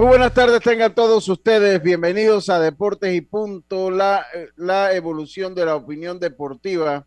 [0.00, 4.24] Muy buenas tardes, tengan todos ustedes bienvenidos a Deportes y Punto, la,
[4.56, 7.04] la evolución de la opinión deportiva.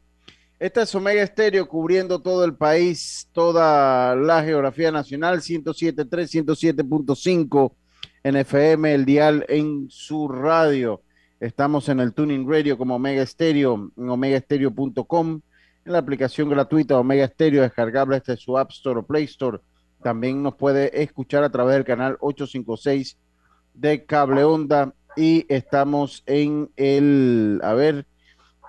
[0.60, 7.72] Esta es Omega Estéreo cubriendo todo el país, toda la geografía nacional, 107.3, 107.5
[8.24, 11.02] en FM, el dial en su radio.
[11.40, 15.42] Estamos en el Tuning Radio como Omega Estéreo, en omegaestereo.com,
[15.84, 19.58] en la aplicación gratuita Omega Estéreo, descargable desde su App Store o Play Store
[20.04, 23.18] también nos puede escuchar a través del canal 856
[23.74, 24.94] de Cable Onda.
[25.16, 28.06] Y estamos en el, a ver,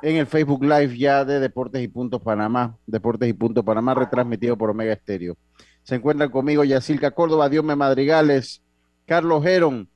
[0.02, 4.56] en el Facebook Live ya de Deportes y Puntos Panamá, Deportes y Puntos Panamá, retransmitido
[4.56, 5.36] por Omega Estéreo.
[5.82, 8.62] Se encuentran conmigo Yacilca Córdoba, Diome Madrigales,
[9.06, 9.88] Carlos Geron,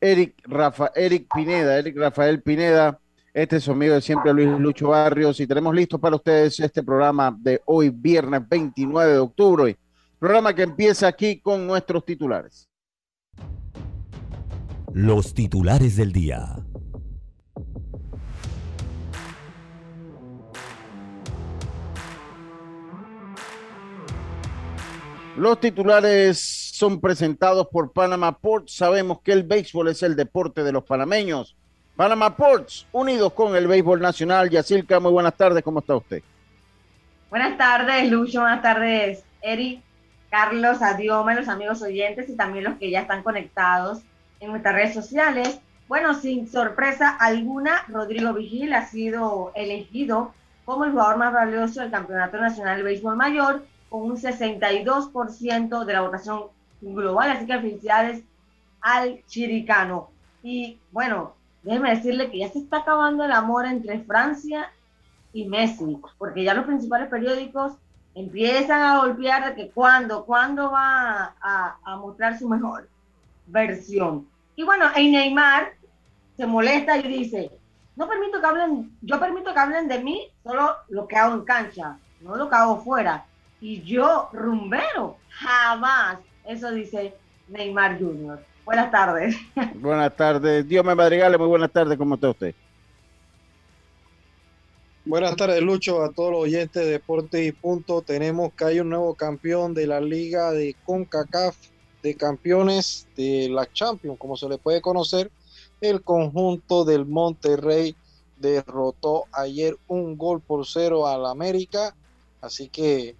[0.00, 2.98] Eric, Rafa, Eric Pineda, Eric Rafael Pineda,
[3.32, 5.38] este es su amigo de siempre Luis Lucho Barrios.
[5.38, 9.78] Y tenemos listo para ustedes este programa de hoy, viernes 29 de octubre
[10.20, 12.68] Programa que empieza aquí con nuestros titulares.
[14.92, 16.56] Los titulares del día.
[25.38, 26.38] Los titulares
[26.74, 28.74] son presentados por Panama Ports.
[28.76, 31.56] Sabemos que el béisbol es el deporte de los panameños.
[31.96, 34.50] Panama Ports, unidos con el béisbol nacional.
[34.50, 36.22] Yacilca, muy buenas tardes, ¿cómo está usted?
[37.30, 39.80] Buenas tardes, Lucho, buenas tardes, Eric.
[40.30, 44.02] Carlos, Adiome, los amigos oyentes y también los que ya están conectados
[44.38, 45.60] en nuestras redes sociales.
[45.88, 50.32] Bueno, sin sorpresa alguna, Rodrigo Vigil ha sido elegido
[50.64, 55.92] como el jugador más valioso del Campeonato Nacional de Béisbol Mayor, con un 62% de
[55.92, 56.44] la votación
[56.80, 57.30] global.
[57.30, 58.22] Así que felicidades
[58.80, 60.10] al chiricano.
[60.44, 64.70] Y bueno, déjeme decirle que ya se está acabando el amor entre Francia
[65.32, 67.72] y Messi, porque ya los principales periódicos
[68.14, 72.88] empiezan a golpear de que cuándo, cuándo va a, mostrar su mejor
[73.46, 74.26] versión.
[74.56, 75.72] Y bueno, en Neymar
[76.36, 77.50] se molesta y dice,
[77.96, 81.44] no permito que hablen, yo permito que hablen de mí solo lo que hago en
[81.44, 83.24] cancha, no lo que hago fuera.
[83.60, 86.18] Y yo, rumbero, jamás.
[86.44, 87.14] Eso dice
[87.48, 88.42] Neymar Jr.
[88.64, 89.36] Buenas tardes.
[89.74, 90.66] Buenas tardes.
[90.66, 91.98] Dios me madrigale, muy buenas tardes.
[91.98, 92.54] ¿Cómo está usted?
[95.06, 98.02] Buenas tardes, Lucho, a todos los oyentes de Deportes y Punto.
[98.02, 101.56] Tenemos que hay un nuevo campeón de la Liga de CONCACAF
[102.02, 105.30] de Campeones de la Champions, como se le puede conocer.
[105.80, 107.96] El conjunto del Monterrey
[108.36, 111.96] derrotó ayer un gol por cero al América,
[112.42, 113.16] así que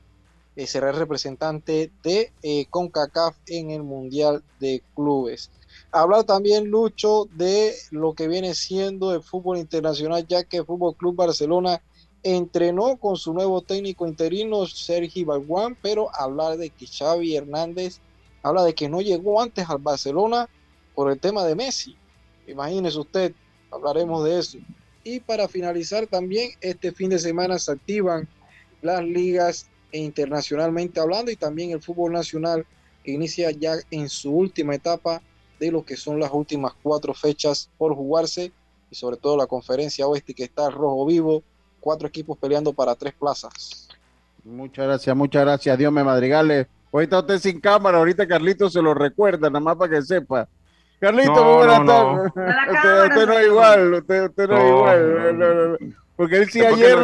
[0.57, 5.51] eh, será el representante de eh, CONCACAF en el Mundial de Clubes.
[5.93, 10.95] Hablar también, Lucho, de lo que viene siendo el fútbol internacional, ya que el Fútbol
[10.95, 11.83] Club Barcelona
[12.23, 17.99] entrenó con su nuevo técnico interino, Sergi Balguán, pero hablar de que Xavi Hernández
[18.43, 20.49] habla de que no llegó antes al Barcelona
[20.95, 21.97] por el tema de Messi.
[22.47, 23.33] Imagínese usted,
[23.73, 24.59] hablaremos de eso.
[25.03, 28.29] Y para finalizar también, este fin de semana se activan
[28.81, 32.65] las ligas internacionalmente hablando y también el fútbol nacional
[33.03, 35.21] que inicia ya en su última etapa
[35.61, 38.51] de lo que son las últimas cuatro fechas por jugarse
[38.91, 41.43] y sobre todo la conferencia oeste que está rojo vivo,
[41.79, 43.89] cuatro equipos peleando para tres plazas.
[44.43, 45.79] Muchas gracias, muchas gracias.
[45.79, 46.67] Dios me madrigales.
[46.91, 50.49] Hoy está usted sin cámara, ahorita Carlito se lo recuerda, nada más para que sepa.
[50.99, 52.33] Carlito, muy buenas tardes.
[53.11, 55.79] Usted, no es igual, usted, no, es igual.
[56.17, 56.99] Porque él sí ayer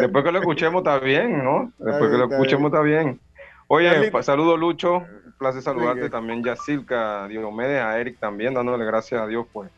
[0.00, 1.72] Después que lo escuchemos está bien, ¿no?
[1.78, 3.20] Después que lo escuchemos está bien.
[3.68, 5.02] Oye, saludo Lucho,
[5.44, 9.70] placer saludarte también, Yacilca, Diomedes, a Eric también, dándole gracias a Dios, pues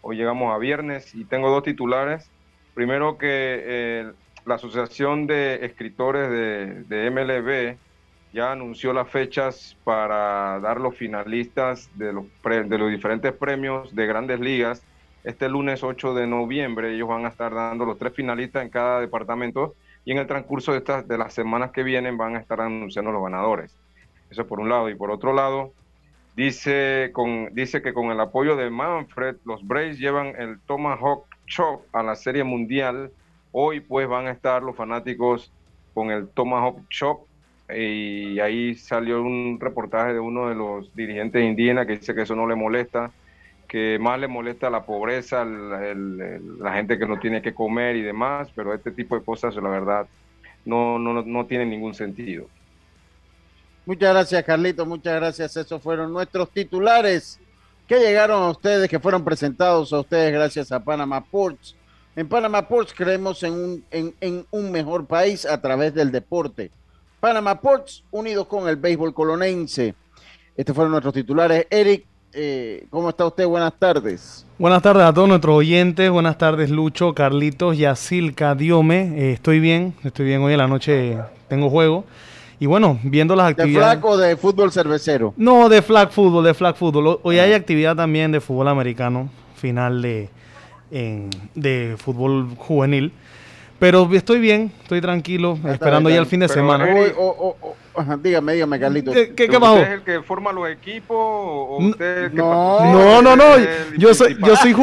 [0.00, 2.28] hoy llegamos a viernes y tengo dos titulares.
[2.74, 4.12] Primero que eh,
[4.44, 7.78] la Asociación de Escritores de, MLB
[8.34, 14.06] ya anunció las fechas para dar los finalistas de los, de los diferentes premios de
[14.06, 14.82] grandes ligas.
[15.22, 18.98] Este lunes 8 de noviembre ellos van a estar dando los tres finalistas en cada
[18.98, 22.60] departamento y en el transcurso de, estas, de las semanas que vienen van a estar
[22.60, 23.81] anunciando los ganadores.
[24.32, 24.88] Eso por un lado.
[24.88, 25.72] Y por otro lado,
[26.34, 31.82] dice, con, dice que con el apoyo de Manfred, los Braves llevan el Tomahawk Chop
[31.92, 33.12] a la Serie Mundial.
[33.52, 35.52] Hoy pues van a estar los fanáticos
[35.92, 37.26] con el Tomahawk Chop
[37.68, 42.34] y ahí salió un reportaje de uno de los dirigentes indígenas que dice que eso
[42.34, 43.10] no le molesta,
[43.68, 48.50] que más le molesta la pobreza, la gente que no tiene que comer y demás,
[48.54, 50.06] pero este tipo de cosas, la verdad,
[50.64, 52.46] no, no, no tiene ningún sentido.
[53.84, 55.56] Muchas gracias, Carlito, muchas gracias.
[55.56, 57.38] Esos fueron nuestros titulares
[57.88, 61.74] que llegaron a ustedes, que fueron presentados a ustedes gracias a Panama Ports.
[62.14, 66.70] En Panama Ports creemos en un, en un mejor país a través del deporte.
[67.22, 69.94] Panama Ports, unidos con el béisbol colonense.
[70.56, 71.66] Estos fueron nuestros titulares.
[71.70, 73.46] Eric, eh, ¿cómo está usted?
[73.46, 74.44] Buenas tardes.
[74.58, 76.10] Buenas tardes a todos nuestros oyentes.
[76.10, 79.12] Buenas tardes, Lucho, Carlitos, Yacilca, Diome.
[79.16, 80.42] Eh, estoy bien, estoy bien.
[80.42, 81.16] Hoy en la noche
[81.48, 82.04] tengo juego.
[82.62, 83.96] Y bueno, viendo las actividades.
[83.96, 85.34] ¿De flag o de fútbol cervecero?
[85.36, 87.18] No, de flag fútbol, de flag fútbol.
[87.24, 87.56] Hoy hay ah.
[87.56, 90.28] actividad también de fútbol americano, final de,
[91.56, 93.10] de fútbol juvenil.
[93.82, 96.86] Pero estoy bien, estoy tranquilo, esperando ya el fin de semana.
[98.22, 99.10] dígame, dígame, Carlito.
[99.10, 103.44] ¿Qué, qué, ¿Usted es el que forma los equipos o usted que no, no, no,
[103.98, 104.72] yo soy, yo soy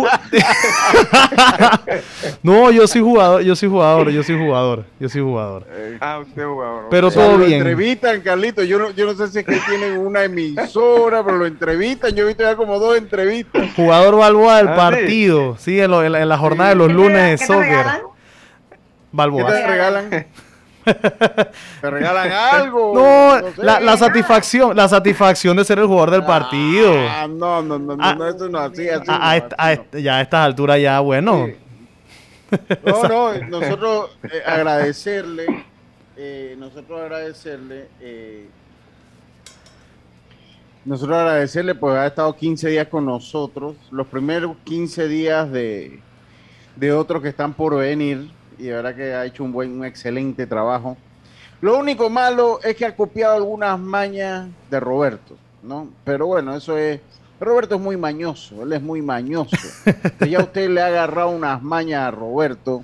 [2.43, 5.65] No, yo soy jugador, yo soy jugador, yo soy jugador, yo soy jugador.
[6.01, 6.87] Ah, usted es jugador.
[6.91, 7.51] Pero todo bien.
[7.51, 11.37] Lo entrevistan, Carlito, yo no, yo no sé si es que tienen una emisora, pero
[11.37, 13.71] lo entrevistan, yo he visto ya como dos entrevistas.
[13.77, 18.09] Jugador Balboa del ah, partido, sí, en, en, la jornada de los lunes de soccer.
[19.11, 19.47] Balboa.
[19.47, 20.27] ¿Qué te regalan?
[21.81, 22.93] ¿Te regalan algo?
[22.93, 26.93] No, la, satisfacción, la satisfacción de ser el jugador del partido.
[26.95, 29.05] Ah, no, no, no, no, ah, eso no así, así
[30.01, 31.47] ya a estas alturas ya, bueno.
[32.83, 35.65] No, no, nosotros eh, agradecerle,
[36.17, 38.47] eh, nosotros agradecerle, eh,
[40.85, 45.99] nosotros agradecerle pues ha estado 15 días con nosotros, los primeros 15 días de,
[46.75, 49.85] de otros que están por venir, y de verdad que ha hecho un buen, un
[49.85, 50.97] excelente trabajo.
[51.61, 55.89] Lo único malo es que ha copiado algunas mañas de Roberto, ¿no?
[56.03, 57.01] Pero bueno, eso es.
[57.39, 59.55] Roberto es muy mañoso, él es muy mañoso.
[60.29, 62.83] ya usted le ha agarrado unas mañas a Roberto.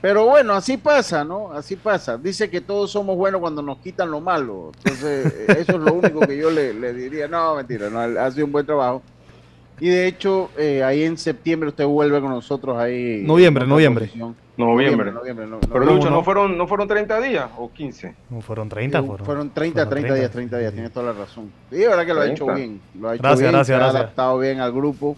[0.00, 1.52] Pero bueno, así pasa, ¿no?
[1.52, 2.16] Así pasa.
[2.16, 4.72] Dice que todos somos buenos cuando nos quitan lo malo.
[4.76, 7.26] Entonces, eso es lo único que yo le, le diría.
[7.26, 9.02] No, mentira, no, ha sido un buen trabajo.
[9.80, 13.22] Y de hecho, eh, ahí en septiembre usted vuelve con nosotros ahí.
[13.24, 14.10] Noviembre, noviembre.
[14.56, 15.12] Noviembre.
[15.12, 18.14] noviembre no, Pero Lucho, ¿no fueron, ¿no fueron 30 días o 15?
[18.30, 19.02] No, fueron 30.
[19.02, 21.52] Fueron, fueron 30, 30, días, 30 días, tienes toda la razón.
[21.70, 22.80] Y de verdad que lo ha hecho bien.
[22.98, 23.94] Lo ha hecho gracias, bien, gracias, se gracias.
[23.94, 25.16] ha adaptado bien al grupo.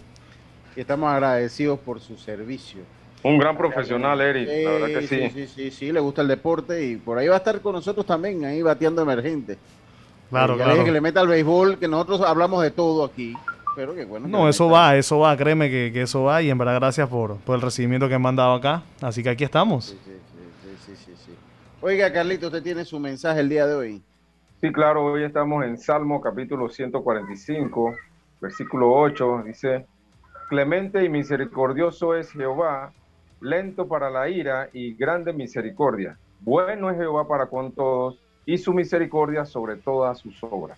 [0.75, 2.81] Y estamos agradecidos por su servicio.
[3.23, 5.29] Un gran profesional, Eric, la verdad que sí.
[5.29, 7.73] Sí, sí, sí, sí, le gusta el deporte y por ahí va a estar con
[7.73, 9.57] nosotros también, ahí bateando emergente.
[10.31, 10.83] Claro, claro.
[10.83, 13.35] Que le meta al béisbol, que nosotros hablamos de todo aquí.
[13.75, 14.27] Pero bueno.
[14.27, 17.37] No, eso va, eso va, créeme que, que, eso va y en verdad gracias por,
[17.37, 18.83] por el recibimiento que me han dado acá.
[19.01, 19.85] Así que aquí estamos.
[19.85, 19.97] Sí,
[20.85, 21.31] sí, sí, sí,
[21.81, 24.01] Oiga, Carlito, usted tiene su mensaje el día de hoy.
[24.59, 27.95] Sí, claro, hoy estamos en Salmo capítulo 145,
[28.39, 29.85] versículo 8, dice,
[30.49, 32.91] Clemente y misericordioso es Jehová,
[33.39, 36.17] lento para la ira y grande misericordia.
[36.41, 40.77] Bueno es Jehová para con todos y su misericordia sobre todas sus obras.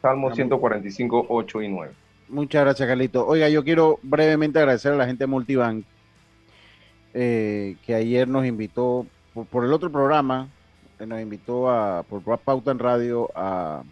[0.00, 1.92] Salmo 145, 8 y 9.
[2.30, 3.26] Muchas gracias, Carlito.
[3.26, 5.84] Oiga, yo quiero brevemente agradecer a la gente de Multibank,
[7.12, 9.04] eh, que ayer nos invitó
[9.50, 10.48] por, el otro programa,
[11.00, 13.82] eh, nos invitó a, por Pauta en Radio a,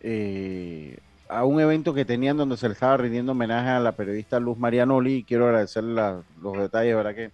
[0.00, 0.98] eh,
[1.28, 4.56] a un evento que tenían donde se le estaba rindiendo homenaje a la periodista Luz
[4.56, 5.16] Marianoli.
[5.16, 7.14] Y quiero agradecerle los detalles, ¿verdad?
[7.14, 7.30] Que,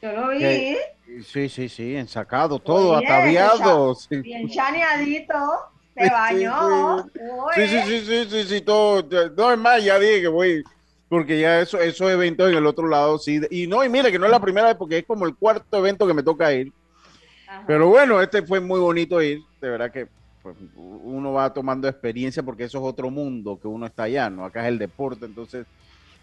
[0.00, 0.76] yo lo vi.
[1.22, 3.94] sí, sí, sí, ensacado, todo, ataviado.
[4.10, 5.75] Bien chaneadito.
[5.96, 7.04] Se bañó.
[7.54, 9.02] Sí, sí, sí, sí, sí, sí, todo.
[9.36, 10.62] No, es más, ya dije que voy,
[11.08, 13.40] porque ya eso, esos eventos en el otro lado, sí.
[13.50, 15.78] Y no, y mire que no es la primera vez, porque es como el cuarto
[15.78, 16.70] evento que me toca ir.
[17.66, 19.40] Pero bueno, este fue muy bonito ir.
[19.60, 20.06] De verdad que
[20.42, 24.44] pues, uno va tomando experiencia porque eso es otro mundo que uno está allá, ¿no?
[24.44, 25.66] Acá es el deporte, entonces.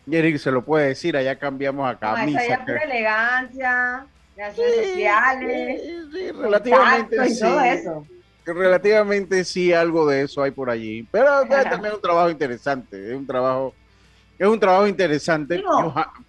[0.05, 2.39] Eric se lo puede decir, allá cambiamos a camisa.
[2.39, 7.39] No, allá por elegancia, las redes sociales, sí, relativamente sí.
[7.39, 8.05] todo eso
[8.45, 13.15] relativamente sí algo de eso hay por allí, pero también es un trabajo interesante, es
[13.15, 13.73] un trabajo
[14.37, 15.63] es un trabajo interesante.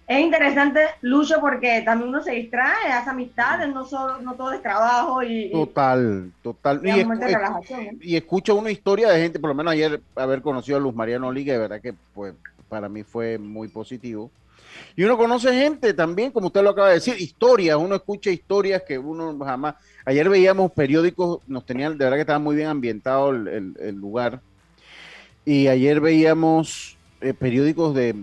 [0.07, 4.61] es interesante, Lucho, porque también uno se distrae, hace amistades, no, solo, no todo es
[4.61, 5.23] trabajo.
[5.23, 6.81] y Total, total.
[6.83, 10.93] Y, y, escucha una historia de gente, por lo menos ayer haber conocido a Luz
[10.93, 12.33] Mariano Liga, de verdad que pues
[12.69, 14.29] para mí fue muy positivo.
[14.95, 18.83] Y uno conoce gente también, como usted lo acaba de decir, historias, uno escucha historias
[18.83, 19.75] que uno jamás...
[20.05, 24.39] Ayer veíamos periódicos, nos tenían, de verdad que estaba muy bien ambientado el, lugar.
[25.43, 28.15] Y ayer veíamos eh, periódicos de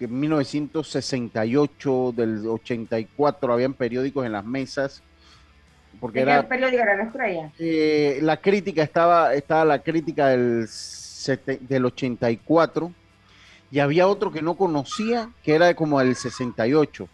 [0.00, 5.02] 1968, del 84, habían periódicos en las mesas.
[6.00, 7.52] Porque era, ¿Qué periódico era la estrella?
[7.58, 10.66] Eh, la crítica estaba, estaba la crítica del,
[11.60, 12.92] del 84
[13.70, 17.08] y había otro que no conocía, que era como el 68.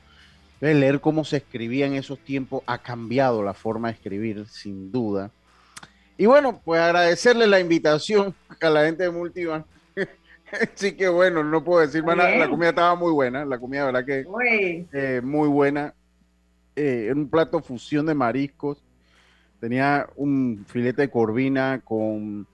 [0.61, 4.92] De leer cómo se escribía en esos tiempos ha cambiado la forma de escribir, sin
[4.92, 5.30] duda.
[6.16, 9.64] Y bueno, pues agradecerle la invitación a la gente de Multivan.
[10.75, 12.37] sí que bueno, no puedo decir más nada.
[12.37, 14.25] La comida estaba muy buena, la comida, verdad que
[14.92, 15.94] eh, muy buena.
[16.76, 18.78] Eh, un plato fusión de mariscos.
[19.61, 22.47] Tenía un filete de corvina con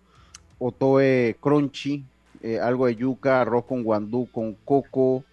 [0.59, 2.05] otoe crunchy,
[2.43, 5.25] eh, algo de yuca, arroz con guandú, con coco,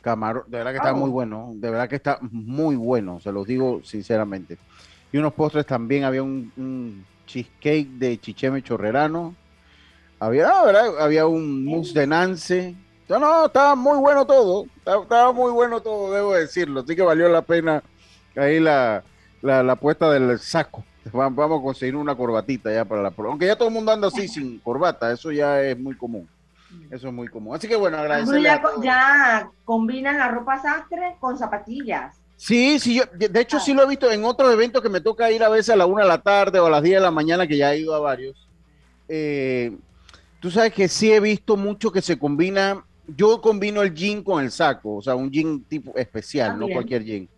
[0.00, 0.44] camarón.
[0.46, 3.80] De verdad que está muy bueno, de verdad que está muy bueno, se los digo
[3.84, 4.58] sinceramente.
[5.12, 9.34] Y unos postres también, había un, cheesecake de chicheme chorrerano,
[10.18, 10.48] había,
[11.00, 12.74] había un mousse de nance.
[13.08, 16.80] No, no, estaba muy bueno todo, estaba, muy bueno todo, debo decirlo.
[16.80, 17.82] Así que valió la pena
[18.36, 19.02] ahí la,
[19.42, 20.84] la, la puesta del saco.
[21.12, 24.28] Vamos a conseguir una corbatita ya para la Aunque ya todo el mundo anda así
[24.28, 26.28] sin corbata, eso ya es muy común.
[26.90, 27.54] Eso es muy común.
[27.54, 28.42] Así que bueno, agradecerle.
[28.42, 32.16] Ya, ya combinan la ropa sastre con zapatillas.
[32.36, 35.30] Sí, sí, yo, de hecho sí lo he visto en otros eventos que me toca
[35.30, 37.10] ir a veces a la una de la tarde o a las 10 de la
[37.10, 38.48] mañana, que ya he ido a varios.
[39.08, 39.76] Eh,
[40.40, 44.42] tú sabes que sí he visto mucho que se combina, yo combino el jean con
[44.42, 47.28] el saco, o sea, un jean tipo especial, no cualquier jean.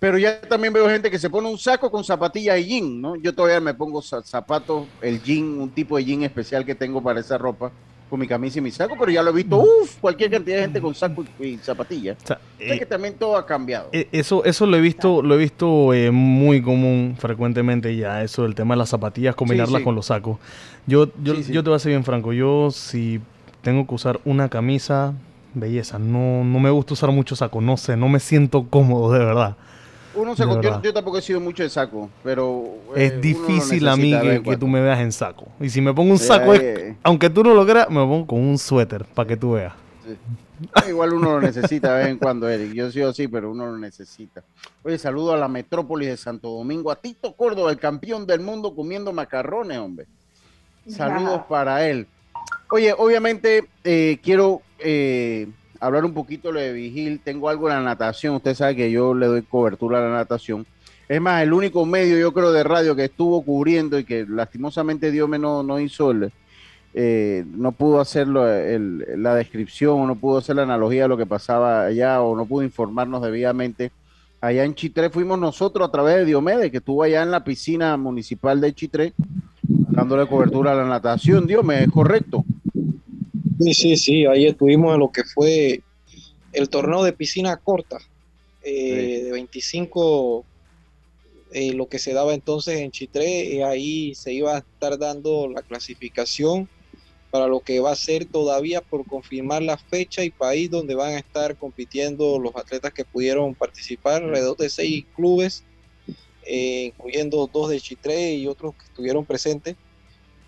[0.00, 3.14] Pero ya también veo gente que se pone un saco con zapatillas y jean, ¿no?
[3.14, 7.20] Yo todavía me pongo zapatos, el jean, un tipo de jean especial que tengo para
[7.20, 7.70] esa ropa
[8.12, 10.62] con mi camisa y mi saco, pero ya lo he visto, uff, cualquier cantidad de
[10.64, 12.18] gente con saco y, zapatillas.
[12.22, 13.88] O sea, que eh, también todo ha cambiado.
[13.90, 18.42] Eh, eso, eso lo he visto, lo he visto eh, muy común frecuentemente ya, eso
[18.42, 20.36] del tema de las zapatillas, combinarlas con los sacos.
[20.86, 23.18] Yo, yo, yo te voy a ser bien franco, yo si
[23.62, 25.14] tengo que usar una camisa,
[25.54, 29.20] belleza, no, no me gusta usar mucho saco, no sé, no me siento cómodo de
[29.20, 29.56] verdad.
[30.14, 30.34] Uno
[30.82, 32.64] yo, tampoco he sido mucho de saco, pero...
[32.94, 34.12] Eh, es difícil a mí
[34.44, 35.46] que, tú me veas en saco.
[35.60, 36.52] Y si me pongo un saco,
[37.02, 39.72] aunque tú no lo creas, me pongo con un suéter para que tú veas.
[40.74, 42.72] Ah, igual uno lo necesita de vez en cuando, Eric.
[42.72, 44.42] Yo soy así, pero uno lo necesita.
[44.82, 48.74] Oye, saludo a la metrópolis de Santo Domingo, a Tito Córdoba, el campeón del mundo
[48.74, 50.06] comiendo macarrones, hombre.
[50.86, 52.06] Saludos para él.
[52.70, 55.48] Oye, obviamente eh, quiero eh,
[55.82, 57.20] hablar un poquito de Vigil.
[57.22, 58.36] Tengo algo en la natación.
[58.36, 60.64] Usted sabe que yo le doy cobertura a la natación.
[61.08, 65.10] Es más, el único medio, yo creo, de radio que estuvo cubriendo y que lastimosamente
[65.10, 66.12] Dios no, no hizo
[66.94, 71.26] eh, no pudo hacer la descripción o no pudo hacer la analogía de lo que
[71.26, 73.90] pasaba allá o no pudo informarnos debidamente.
[74.40, 77.96] Allá en Chitré fuimos nosotros a través de Diomedes, que estuvo allá en la piscina
[77.96, 79.12] municipal de Chitré,
[79.62, 81.46] dándole cobertura a la natación.
[81.46, 82.44] Diomedes, ¿correcto?
[83.62, 85.82] Sí, sí, sí, ahí estuvimos en lo que fue
[86.52, 87.98] el torneo de piscina corta,
[88.62, 90.44] eh, de 25,
[91.52, 95.48] eh, lo que se daba entonces en Chitré, eh, ahí se iba a estar dando
[95.48, 96.68] la clasificación
[97.30, 101.12] para lo que va a ser todavía por confirmar la fecha y país donde van
[101.14, 105.64] a estar compitiendo los atletas que pudieron participar, alrededor de seis clubes,
[106.46, 109.76] incluyendo dos de Chitré y otros que estuvieron presentes.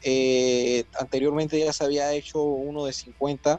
[0.06, 3.58] Eh, anteriormente ya se había hecho uno de 50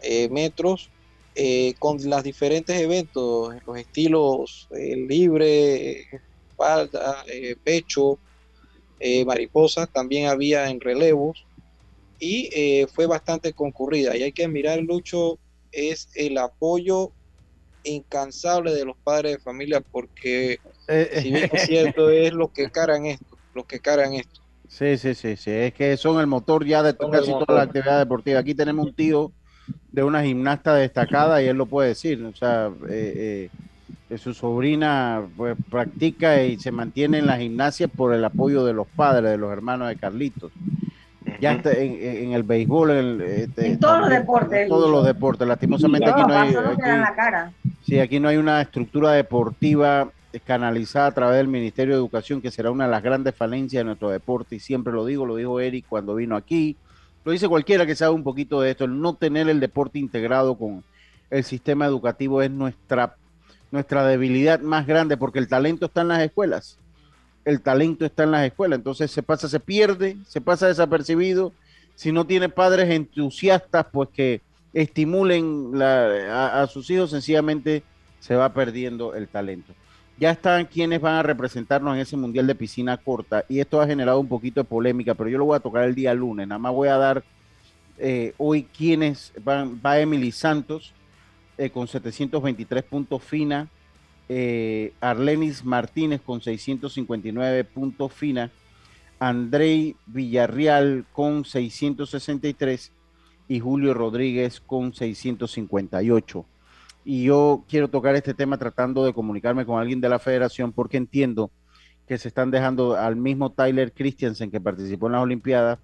[0.00, 0.92] eh, metros
[1.34, 6.04] eh, con los diferentes eventos, los estilos libre,
[6.48, 7.24] espalda,
[7.64, 8.20] pecho,
[9.26, 11.46] mariposa, también había en relevos
[12.18, 14.16] y fue bastante concurrida.
[14.16, 15.38] Y hay que mirar, Lucho,
[15.72, 17.12] es el apoyo
[17.82, 20.58] incansable de los padres de familia porque
[21.20, 24.45] si bien es cierto es lo que cargan esto, los que cargan esto.
[24.76, 25.50] Sí, sí, sí, sí.
[25.50, 28.40] Es que son el motor ya de casi toda la actividad deportiva.
[28.40, 29.32] Aquí tenemos un tío
[29.90, 32.22] de una gimnasta destacada y él lo puede decir.
[32.22, 33.48] O sea, eh,
[34.10, 38.74] eh, su sobrina pues, practica y se mantiene en la gimnasia por el apoyo de
[38.74, 40.52] los padres, de los hermanos de Carlitos.
[41.40, 44.68] Ya está en, el béisbol, en, este, todos los deportes.
[44.68, 45.48] todos los deportes.
[45.48, 46.54] Lastimosamente aquí no hay.
[47.82, 50.10] sí, aquí no hay una estructura deportiva
[50.44, 53.84] canalizada a través del Ministerio de Educación, que será una de las grandes falencias de
[53.84, 56.76] nuestro deporte, y siempre lo digo, lo dijo Eric cuando vino aquí,
[57.24, 60.56] lo dice cualquiera que sabe un poquito de esto, el no tener el deporte integrado
[60.56, 60.84] con,
[61.30, 63.16] el sistema educativo es nuestra,
[63.70, 66.78] nuestra debilidad más grande, porque el talento está en las escuelas.
[67.44, 71.52] El talento está en las escuelas, entonces se pasa, se pierde, se pasa desapercibido.
[71.94, 74.40] Si no tiene padres entusiastas, pues que
[74.72, 77.82] estimulen a, sus hijos, sencillamente
[78.20, 79.72] se va perdiendo el talento.
[80.18, 83.86] Ya están quienes van a representarnos en ese mundial de piscina corta y esto ha
[83.86, 86.48] generado un poquito de polémica, pero yo lo voy a tocar el día lunes.
[86.48, 87.22] Nada más voy a dar
[87.98, 89.80] eh, hoy quienes van.
[89.84, 90.94] Va Emily Santos
[91.58, 93.68] eh, con 723 puntos fina,
[94.28, 98.50] eh, Arlenis Martínez con 659 puntos fina,
[99.18, 102.90] Andrei Villarreal con 663
[103.48, 106.46] y Julio Rodríguez con 658.
[107.08, 110.96] Y yo quiero tocar este tema tratando de comunicarme con alguien de la federación porque
[110.96, 111.52] entiendo
[112.08, 115.78] que se están dejando al mismo Tyler Christiansen que participó en las Olimpiadas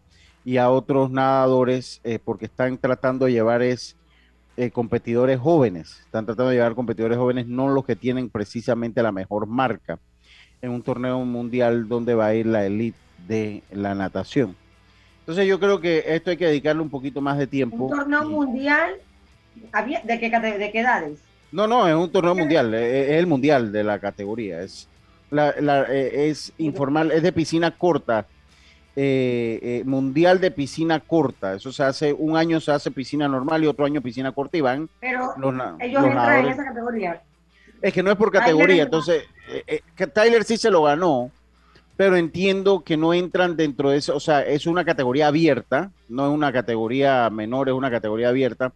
[0.45, 3.95] y a otros nadadores eh, porque están tratando de llevar es
[4.57, 9.13] eh, competidores jóvenes, están tratando de llevar competidores jóvenes, no los que tienen precisamente la
[9.13, 10.01] mejor marca
[10.61, 12.99] en un torneo mundial donde va a ir la elite
[13.29, 14.57] de la natación.
[15.21, 17.85] Entonces yo creo que esto hay que dedicarle un poquito más de tiempo.
[17.85, 18.97] ¿Un torneo mundial?
[20.05, 21.19] ¿De qué, de qué edades?
[21.53, 24.89] No, no, es un torneo mundial, es, el mundial de la categoría, es,
[25.31, 25.51] la,
[25.91, 28.27] eh, es informal, es de piscina corta,
[28.97, 33.63] eh, eh, mundial de piscina corta, eso se hace, un año se hace piscina normal
[33.63, 35.35] y otro año piscina corta y van Pero
[35.81, 37.23] ellos entran en esa categoría.
[37.83, 39.25] Es que no es por categoría, entonces,
[39.95, 41.31] que Tyler sí se lo ganó,
[41.97, 46.29] pero entiendo que no entran dentro de eso, o sea, es una categoría abierta, no
[46.29, 48.73] es una categoría menor, es una categoría abierta,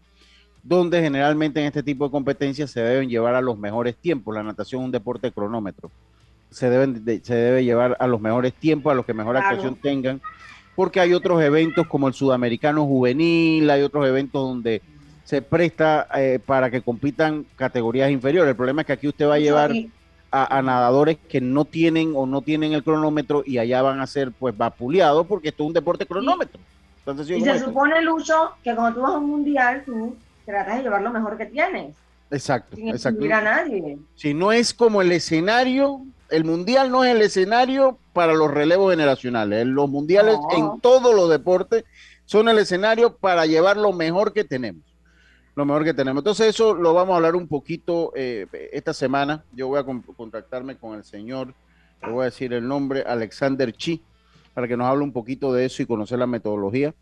[0.66, 4.34] donde generalmente en este tipo de competencias se deben llevar a los mejores tiempos.
[4.34, 5.90] La natación es un deporte cronómetro.
[6.50, 10.20] Se, deben se debe llevar a los mejores tiempos, a los que mejor actuación tengan,
[10.74, 14.82] porque hay otros eventos como el sudamericano juvenil, hay otros eventos donde
[15.22, 18.50] se presta eh, para que compitan categorías inferiores.
[18.50, 19.72] El problema es que aquí usted va a llevar
[20.32, 24.32] a, nadadores que no tienen o no tienen el cronómetro y allá van a ser
[24.32, 26.60] pues vapuleados porque esto es un deporte cronómetro.
[27.28, 31.02] y se supone, Lucho, que cuando tú vas a un mundial, tú tratas de llevar
[31.02, 31.94] lo mejor que tienes.
[32.30, 33.24] Exacto, sin exacto.
[33.24, 33.98] a nadie.
[34.14, 38.90] Si no es como el escenario, el mundial no es el escenario para los relevos
[38.90, 39.66] generacionales.
[39.66, 41.84] Los mundiales en todos los deportes
[42.24, 44.82] son el escenario para llevar lo mejor que tenemos
[45.56, 46.20] lo mejor que tenemos.
[46.20, 49.42] Entonces eso lo vamos a hablar un poquito eh, esta semana.
[49.52, 51.54] Yo voy a contactarme con el señor,
[52.02, 54.02] le voy a decir el nombre, Alexander Chi,
[54.52, 56.94] para que nos hable un poquito de eso y conocer la metodología.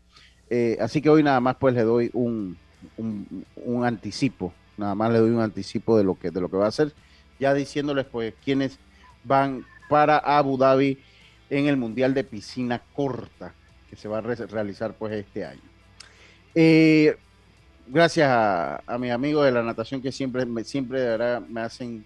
[0.49, 2.57] Eh, así que hoy nada más pues le doy un,
[2.97, 6.65] un, anticipo, nada más le doy un anticipo de lo que de lo que va
[6.65, 6.93] a hacer,
[7.39, 8.79] ya diciéndoles pues quiénes
[9.23, 10.97] van para Abu Dhabi
[11.49, 13.53] en el Mundial de Piscina Corta
[13.89, 15.61] que se va a realizar pues este año.
[16.53, 17.17] Eh,
[17.87, 21.17] gracias a, mis amigos de la natación que siempre, me, siempre
[21.47, 22.05] me hacen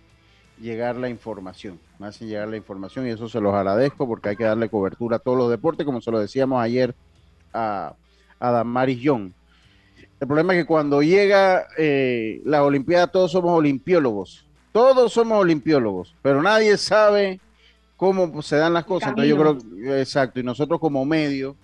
[0.59, 4.35] llegar la información, me hacen llegar la información y eso se los agradezco porque hay
[4.35, 6.93] que darle cobertura a todos los deportes, como se lo decíamos ayer
[7.53, 7.93] a,
[8.39, 9.31] a Damaris Young.
[10.19, 16.15] El problema es que cuando llega eh, la Olimpiada todos somos olimpiólogos, todos somos olimpiólogos,
[16.21, 17.39] pero nadie sabe
[17.95, 19.09] cómo se dan las cosas.
[19.09, 21.55] Entonces yo creo, exacto, y nosotros como medio,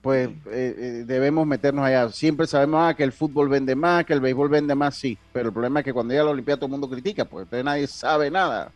[0.00, 2.08] pues eh, eh, debemos meternos allá.
[2.10, 5.48] Siempre sabemos ah, que el fútbol vende más, que el béisbol vende más, sí, pero
[5.48, 8.30] el problema es que cuando llega la Olimpiada todo el mundo critica, pues nadie sabe
[8.30, 8.72] nada.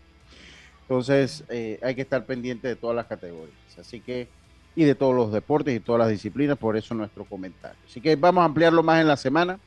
[0.82, 4.28] Entonces eh, hay que estar pendiente de todas las categorías, así que
[4.76, 7.78] y de todos los deportes y todas las disciplinas, por eso nuestro comentario.
[7.84, 9.58] Así que vamos a ampliarlo más en la semana.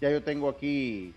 [0.00, 1.14] Ya yo tengo aquí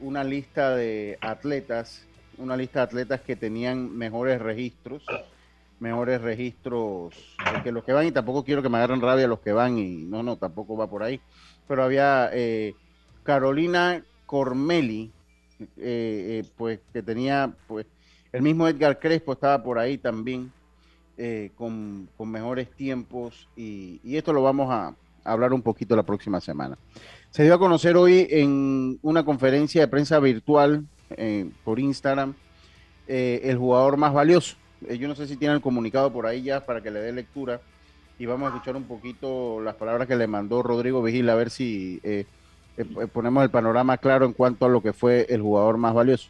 [0.00, 5.02] una lista de atletas, una lista de atletas que tenían mejores registros
[5.78, 7.14] mejores registros
[7.62, 10.04] que los que van y tampoco quiero que me agarren rabia los que van y
[10.04, 11.20] no, no, tampoco va por ahí.
[11.68, 12.74] Pero había eh,
[13.22, 15.12] Carolina Cormeli,
[15.60, 17.86] eh, eh, pues que tenía, pues
[18.32, 20.50] el mismo Edgar Crespo estaba por ahí también
[21.56, 26.78] con, mejores tiempos y, esto lo vamos a, hablar un poquito la próxima semana.
[27.30, 30.86] Se dio a conocer hoy en una conferencia de prensa virtual
[31.64, 32.34] por Instagram
[33.08, 34.56] el jugador más valioso
[34.88, 37.12] eh, yo no sé si tiene el comunicado por ahí ya para que le dé
[37.12, 37.60] lectura
[38.18, 41.50] y vamos a escuchar un poquito las palabras que le mandó Rodrigo Vigil a ver
[41.50, 42.26] si eh,
[42.76, 46.28] eh, ponemos el panorama claro en cuanto a lo que fue el jugador más valioso.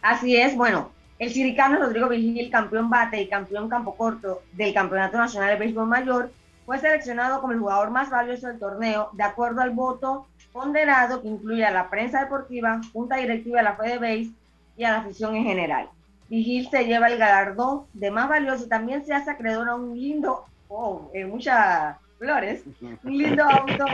[0.00, 0.90] Así es, bueno,
[1.22, 5.86] el ciricano Rodrigo Vigil, campeón bate y campeón campo corto del Campeonato Nacional de Béisbol
[5.86, 6.32] Mayor,
[6.66, 11.28] fue seleccionado como el jugador más valioso del torneo de acuerdo al voto ponderado que
[11.28, 14.32] incluye a la prensa deportiva, junta directiva de la FedeBase
[14.76, 15.88] y a la afición en general.
[16.28, 19.96] Vigil se lleva el galardón de más valioso y también se hace acreedor a un
[19.96, 22.64] lindo, oh, en muchas flores,
[23.04, 23.84] un lindo auto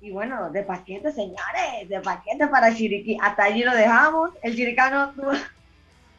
[0.00, 3.16] Y bueno, de paquete, señores, de paquete para Chiriquí.
[3.22, 4.30] Hasta allí lo dejamos.
[4.42, 5.12] El chiricano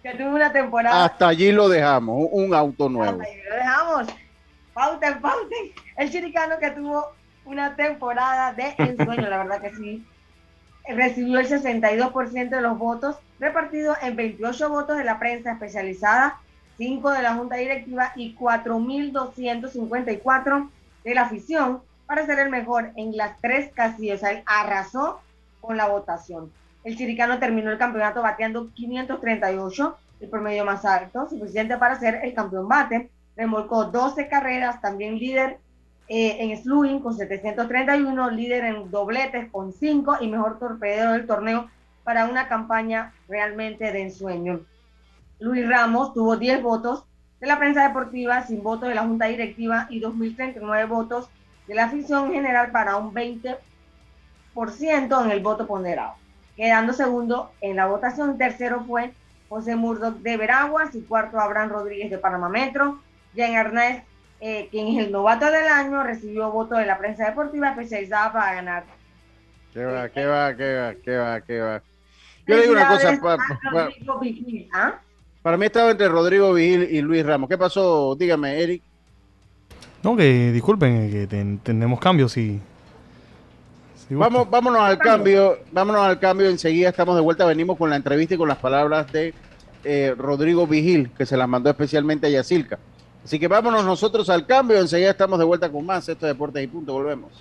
[0.01, 1.05] que tuvo una temporada.
[1.05, 3.21] Hasta allí lo dejamos, un auto nuevo.
[3.21, 4.07] Hasta allí lo dejamos.
[4.73, 5.71] Pauten, pauten.
[5.97, 7.11] El chiricano que tuvo
[7.45, 10.05] una temporada de ensueño, la verdad que sí.
[10.87, 16.39] Recibió el 62% de los votos, repartido en 28 votos de la prensa especializada,
[16.77, 20.69] 5 de la junta directiva y 4.254
[21.03, 24.23] de la afición para ser el mejor en las tres casillas.
[24.23, 25.21] él arrasó
[25.61, 26.51] con la votación.
[26.83, 32.33] El chiricano terminó el campeonato bateando 538, el promedio más alto, suficiente para ser el
[32.33, 33.09] campeón bate.
[33.35, 35.59] Remolcó 12 carreras, también líder
[36.07, 41.69] eh, en slugging con 731, líder en dobletes con 5 y mejor torpedero del torneo
[42.03, 44.61] para una campaña realmente de ensueño.
[45.39, 47.05] Luis Ramos tuvo 10 votos
[47.39, 51.29] de la prensa deportiva, sin votos de la junta directiva y 2.039 votos
[51.67, 53.57] de la afición general para un 20%
[55.25, 56.20] en el voto ponderado.
[56.61, 59.13] Quedando segundo en la votación, tercero fue
[59.49, 62.99] José Murdoch de Veraguas y cuarto Abraham Rodríguez de Panamá Metro.
[63.33, 64.05] Jean Ernest,
[64.41, 68.53] eh, quien es el novato del año, recibió voto de la prensa deportiva especializada para
[68.53, 68.83] ganar.
[69.73, 71.81] ¿Qué va, qué va, qué va, qué va, qué va?
[72.45, 73.19] Yo le digo una cosa.
[74.73, 74.99] ¿ah?
[75.41, 77.49] Para, mí estaba entre Rodrigo Vigil y Luis Ramos.
[77.49, 78.15] ¿Qué pasó?
[78.15, 78.83] Dígame, Eric.
[80.03, 82.61] No, que disculpen, que tenemos cambios y...
[84.13, 88.35] Vamos, vámonos al cambio, vámonos al cambio, enseguida estamos de vuelta, venimos con la entrevista
[88.35, 89.33] y con las palabras de
[89.85, 92.77] eh, Rodrigo Vigil, que se las mandó especialmente a Yacilca.
[93.23, 96.61] Así que vámonos nosotros al cambio, enseguida estamos de vuelta con más, esto es Deportes
[96.61, 97.31] y Punto, volvemos.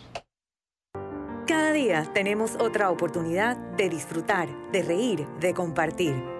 [1.44, 6.39] Cada día tenemos otra oportunidad de disfrutar, de reír, de compartir.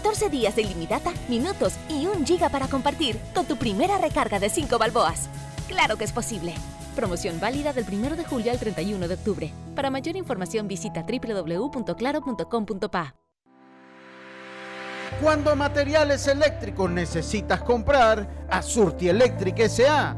[0.01, 4.49] 14 días de ilimitada, minutos y un giga para compartir con tu primera recarga de
[4.49, 5.29] 5 balboas.
[5.67, 6.55] Claro que es posible.
[6.95, 9.53] Promoción válida del 1 de julio al 31 de octubre.
[9.75, 13.13] Para mayor información visita www.claro.com.pa.
[15.21, 20.17] Cuando materiales eléctricos necesitas comprar, a Surti Electric S.A.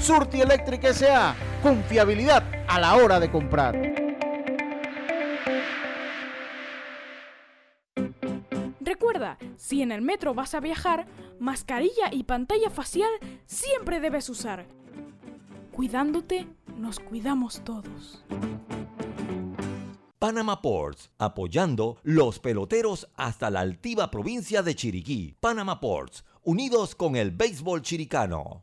[0.00, 1.34] Surti Electric S.A.
[1.62, 3.74] Confiabilidad a la hora de comprar.
[8.80, 11.06] Recuerda, si en el metro vas a viajar,
[11.38, 13.10] mascarilla y pantalla facial
[13.46, 14.66] siempre debes usar.
[15.72, 16.46] Cuidándote,
[16.78, 18.24] nos cuidamos todos.
[20.18, 25.36] Panama Ports, apoyando los peloteros hasta la altiva provincia de Chiriquí.
[25.40, 28.62] Panama Ports, unidos con el béisbol chiricano.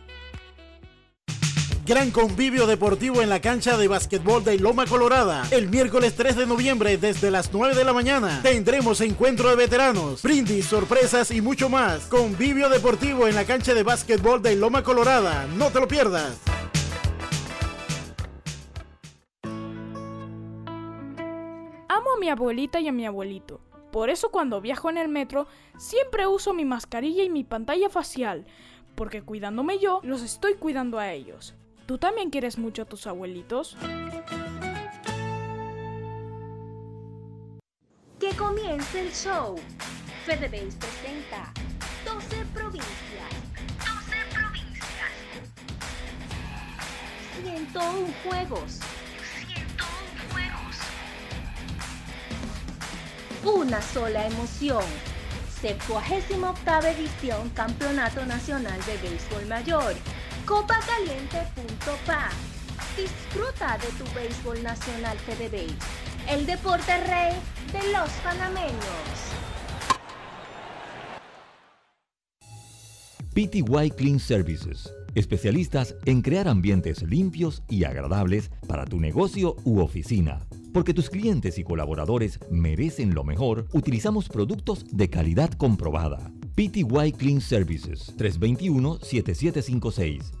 [1.83, 5.47] Gran convivio deportivo en la cancha de básquetbol de Loma Colorada.
[5.49, 10.21] El miércoles 3 de noviembre desde las 9 de la mañana tendremos encuentro de veteranos,
[10.21, 12.05] brindis, sorpresas y mucho más.
[12.05, 15.47] Convivio deportivo en la cancha de básquetbol de Loma Colorada.
[15.57, 16.39] No te lo pierdas.
[21.87, 23.59] Amo a mi abuelita y a mi abuelito.
[23.91, 25.47] Por eso cuando viajo en el metro
[25.79, 28.45] siempre uso mi mascarilla y mi pantalla facial,
[28.93, 31.55] porque cuidándome yo, los estoy cuidando a ellos.
[31.91, 33.75] ¿Tú también quieres mucho a tus abuelitos?
[38.17, 39.59] Que comience el show.
[40.25, 41.51] FedeBase presenta
[42.05, 43.29] 12 provincias.
[43.77, 45.11] 12 provincias.
[47.43, 48.79] 101 juegos.
[49.35, 49.81] 101
[50.31, 50.77] juegos.
[53.43, 54.85] Una sola emoción.
[55.61, 59.93] 78 edición Campeonato Nacional de Béisbol Mayor
[60.51, 62.29] copacaliente.pa.
[62.97, 65.77] Disfruta de tu béisbol nacional FedeBase,
[66.29, 67.31] el deporte rey
[67.71, 68.75] de los panameños.
[73.33, 80.45] PTY Clean Services, especialistas en crear ambientes limpios y agradables para tu negocio u oficina.
[80.73, 87.39] Porque tus clientes y colaboradores merecen lo mejor, utilizamos productos de calidad comprobada PTY Clean
[87.39, 90.40] Services 321-7756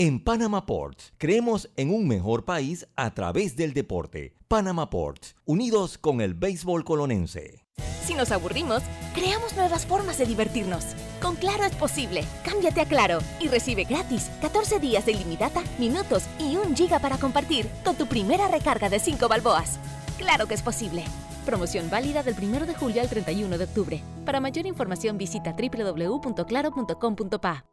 [0.00, 4.32] En Panama Ports, creemos en un mejor país a través del deporte.
[4.46, 7.64] Panama Ports, unidos con el béisbol colonense.
[8.04, 10.84] Si nos aburrimos, creamos nuevas formas de divertirnos.
[11.20, 12.22] Con Claro es posible.
[12.44, 17.18] Cámbiate a Claro y recibe gratis 14 días de ilimitada, minutos y un giga para
[17.18, 19.80] compartir con tu primera recarga de 5 balboas.
[20.16, 21.02] Claro que es posible.
[21.44, 24.00] Promoción válida del 1 de julio al 31 de octubre.
[24.24, 27.64] Para mayor información visita www.claro.com.pa.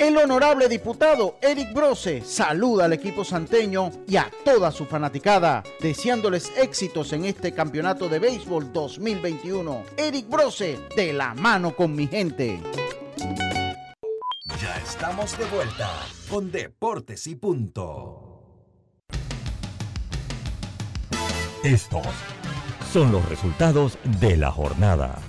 [0.00, 6.50] El honorable diputado Eric Brose saluda al equipo santeño y a toda su fanaticada, deseándoles
[6.56, 9.84] éxitos en este campeonato de béisbol 2021.
[9.98, 12.62] Eric Brose, de la mano con mi gente.
[14.58, 15.90] Ya estamos de vuelta
[16.30, 18.46] con Deportes y Punto.
[21.62, 22.06] Estos
[22.90, 25.20] son los resultados de la jornada.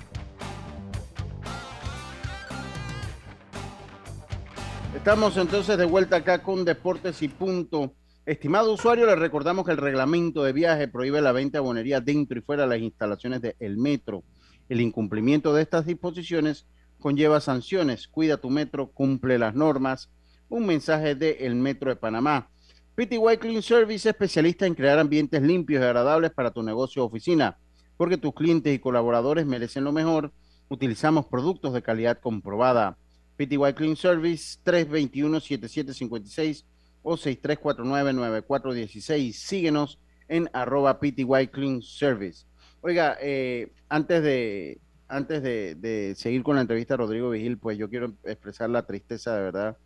[4.94, 7.94] Estamos entonces de vuelta acá con Deportes y Punto.
[8.26, 12.38] Estimado usuario, le recordamos que el reglamento de viaje prohíbe la venta de bonería dentro
[12.38, 14.22] y fuera de las instalaciones del metro.
[14.68, 16.66] El incumplimiento de estas disposiciones
[17.00, 18.06] conlleva sanciones.
[18.06, 20.10] Cuida tu metro, cumple las normas.
[20.48, 22.50] Un mensaje de El Metro de Panamá.
[22.94, 27.56] PTY Clean Service, especialista en crear ambientes limpios y agradables para tu negocio o oficina.
[27.96, 30.32] Porque tus clientes y colaboradores merecen lo mejor,
[30.68, 32.98] utilizamos productos de calidad comprobada.
[33.46, 36.64] PTY Clean Service 321-7756
[37.02, 39.32] o 6349-9416.
[39.32, 42.46] Síguenos en arroba PTY Clean Service.
[42.80, 44.78] Oiga, eh, antes, de,
[45.08, 49.36] antes de, seguir con la entrevista a Rodrigo Vigil, pues yo quiero expresar la tristeza
[49.36, 49.76] de verdad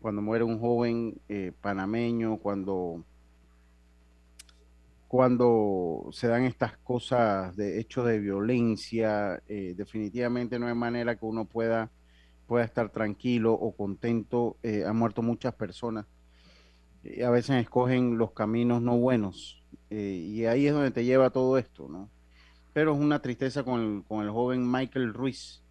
[0.00, 3.02] cuando muere un joven eh, panameño, cuando,
[5.08, 11.24] cuando se dan estas cosas de hechos de violencia, eh, definitivamente no hay manera que
[11.24, 11.90] uno pueda
[12.46, 14.56] pueda estar tranquilo o contento.
[14.62, 16.06] Eh, han muerto muchas personas.
[17.02, 19.62] y a veces escogen los caminos no buenos.
[19.90, 22.08] Eh, y ahí es donde te lleva todo esto, ¿no?
[22.72, 25.62] Pero es una tristeza con el, con el joven Michael Ruiz,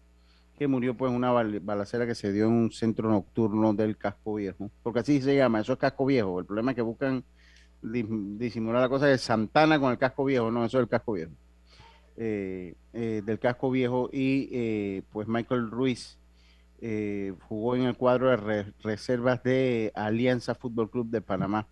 [0.58, 4.70] que murió pues una balacera que se dio en un centro nocturno del casco viejo.
[4.82, 6.38] Porque así se llama, eso es casco viejo.
[6.38, 7.24] El problema es que buscan
[7.82, 11.32] disimular la cosa de Santana con el casco viejo, no, eso es el casco viejo.
[12.16, 16.18] Eh, del casco viejo y pues Michael Ruiz
[16.80, 21.66] eh, jugó en el cuadro de reservas de Alianza Fútbol Club de Panamá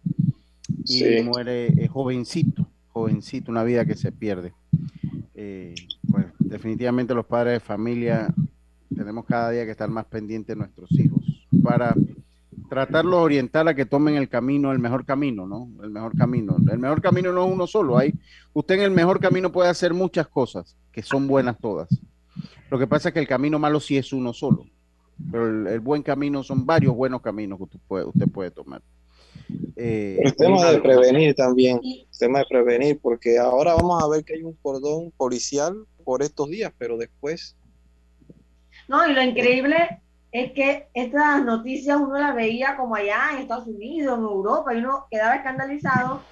[0.87, 4.53] y muere eh, jovencito, jovencito, una vida que se pierde.
[5.35, 5.75] Eh,
[6.39, 8.33] definitivamente los padres de familia
[8.95, 11.21] tenemos cada día que estar más pendientes de nuestros hijos
[11.63, 11.95] para
[12.69, 15.69] tratarlos de orientar a que tomen el camino, el mejor camino, ¿no?
[15.83, 16.57] El mejor camino.
[16.71, 17.99] El mejor camino no es uno solo.
[17.99, 18.15] Hay,
[18.55, 21.89] usted en el mejor camino puede hacer muchas cosas, que son buenas todas.
[22.71, 24.65] Lo que pasa es que el camino malo sí es uno solo.
[25.31, 28.83] Pero el, buen camino son varios buenos caminos que usted puede, usted puede tomar.
[29.77, 34.25] Eh, el tema de prevenir también, el tema de prevenir, porque ahora vamos a ver
[34.25, 37.57] que hay un cordón policial por estos días, pero después...
[38.89, 43.67] No, y lo increíble es que estas noticias uno las veía como allá en Estados
[43.67, 46.23] Unidos, en Europa, y uno quedaba escandalizado.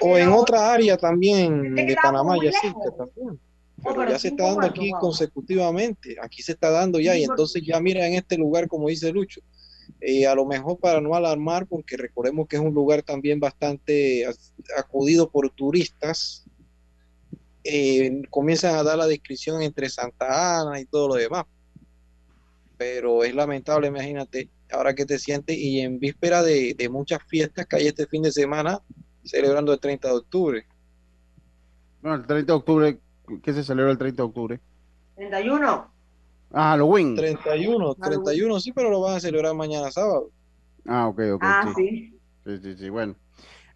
[0.00, 3.40] O en otra área también de Panamá, ya sí, también.
[3.82, 7.80] Pero, ya se está dando aquí consecutivamente, aquí se está dando ya, y entonces ya
[7.80, 9.40] mira en este lugar, como dice Lucho,
[10.00, 14.26] eh, a lo mejor para no alarmar, porque recordemos que es un lugar también bastante
[14.76, 16.44] acudido por turistas,
[17.64, 21.44] eh, comienzan a dar la descripción entre Santa Ana y todo lo demás.
[22.76, 27.66] Pero es lamentable, imagínate, ahora que te sientes y en víspera de, de muchas fiestas
[27.66, 28.80] que hay este fin de semana,
[29.24, 30.66] celebrando el 30 de octubre.
[32.00, 32.98] Bueno, el 30 de octubre,
[33.42, 34.60] ¿qué se celebra el 30 de octubre?
[35.16, 35.90] 31.
[36.52, 37.16] Ah, Halloween.
[37.16, 40.30] 31, 31 sí, pero lo van a celebrar mañana sábado.
[40.86, 41.42] Ah, ok, ok.
[41.44, 42.18] Ah, sí.
[42.44, 43.14] Sí, sí, sí, bueno.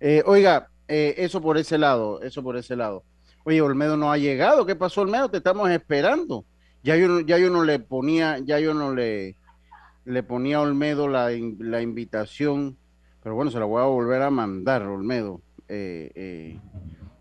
[0.01, 3.05] Eh, oiga, eh, eso por ese lado, eso por ese lado.
[3.45, 4.67] Oye, Olmedo no ha llegado.
[4.67, 5.31] ¿Qué pasó, Olmedo?
[5.31, 6.45] Te estamos esperando.
[6.83, 9.37] Ya yo, ya yo no le ponía, ya yo no le,
[10.05, 12.77] le ponía a Olmedo la, la invitación,
[13.23, 15.41] pero bueno, se la voy a volver a mandar, Olmedo.
[15.69, 16.59] Eh,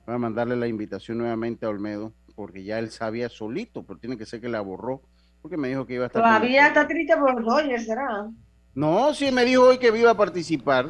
[0.05, 4.17] voy a mandarle la invitación nuevamente a Olmedo, porque ya él sabía solito, pero tiene
[4.17, 5.01] que ser que la borró
[5.45, 6.23] porque me dijo que iba a estar.
[6.23, 8.27] Todavía está triste por los Dodgers, ¿será?
[8.73, 10.87] No, sí, me dijo hoy que iba a participar.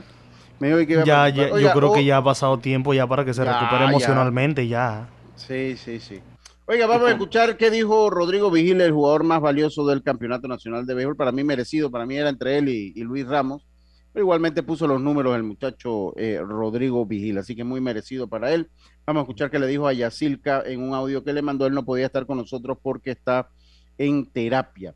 [0.60, 1.60] Me dijo que iba ya, a participar.
[1.60, 2.04] Ya, yo creo que oh.
[2.04, 5.10] ya ha pasado tiempo ya para que se recupere emocionalmente ya.
[5.36, 6.22] Sí, sí, sí.
[6.68, 10.86] Oiga, vamos a escuchar qué dijo Rodrigo Vigil, el jugador más valioso del Campeonato Nacional
[10.86, 11.18] de Béisbol.
[11.18, 13.68] Para mí merecido, para mí era entre él y, Luis Ramos.
[14.16, 18.54] Pero igualmente puso los números el muchacho eh, Rodrigo Vigil, así que muy merecido para
[18.54, 18.70] él.
[19.06, 21.66] Vamos a escuchar qué le dijo a Yacilca en un audio que le mandó.
[21.66, 23.50] Él no podía estar con nosotros porque está
[23.98, 24.96] en terapia.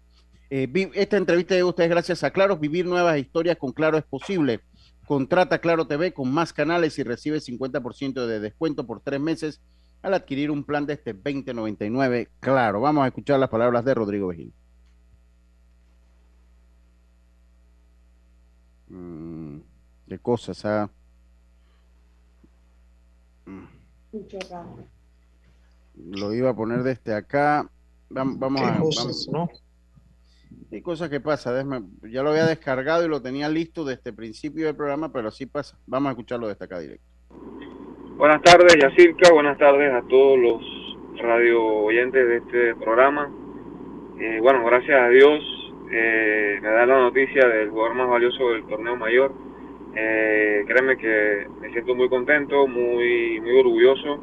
[0.50, 2.56] Eh, esta entrevista de ustedes gracias a Claro.
[2.56, 4.62] Vivir nuevas historias con Claro es posible.
[5.06, 9.62] Contrata Claro TV con más canales y recibe 50% de descuento por tres meses
[10.02, 12.30] al adquirir un plan de este 2099.
[12.40, 14.54] Claro, vamos a escuchar las palabras de Rodrigo Vegil.
[18.90, 19.60] Mm,
[20.08, 20.66] ¿Qué cosas?
[20.66, 20.90] Ah?
[25.96, 27.70] Lo iba a poner desde acá.
[28.10, 28.80] Vamos, a.
[28.80, 29.50] Cosas, ¿no?
[30.72, 31.92] Hay cosas que pasan.
[32.04, 35.46] Ya lo había descargado y lo tenía listo desde el principio del programa, pero así
[35.46, 35.78] pasa.
[35.86, 37.06] Vamos a escucharlo desde acá directo.
[38.18, 39.32] Buenas tardes, Yacirca.
[39.32, 43.32] Buenas tardes a todos los radio oyentes de este programa.
[44.20, 45.59] Eh, bueno, gracias a Dios
[45.92, 49.32] eh, me da la noticia del jugador más valioso del torneo mayor.
[49.96, 54.20] Eh, créeme que me siento muy contento, muy, muy orgulloso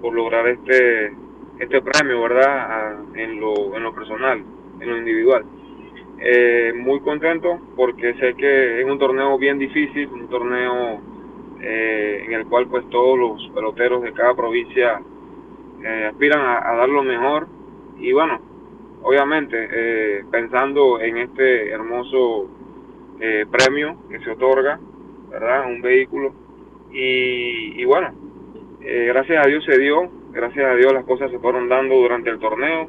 [0.00, 1.12] por lograr este
[1.58, 2.96] este premio, ¿verdad?
[3.14, 4.42] en, lo, en lo personal,
[4.80, 5.44] en lo individual.
[6.18, 11.00] Eh, muy contento porque sé que es un torneo bien difícil, un torneo
[11.60, 15.00] eh, en el cual pues todos los peloteros de cada provincia
[15.84, 17.48] eh, aspiran a, dar lo mejor
[17.98, 18.40] y bueno,
[19.06, 22.48] obviamente pensando en este hermoso
[23.50, 24.80] premio que se otorga,
[25.30, 25.66] ¿verdad?
[25.66, 26.34] Un vehículo
[26.90, 28.12] y, y bueno,
[28.80, 32.38] gracias a Dios se dio, gracias a Dios las cosas se fueron dando durante el
[32.38, 32.88] torneo.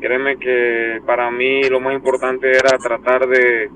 [0.00, 3.70] Créeme que para mí lo más importante era tratar de,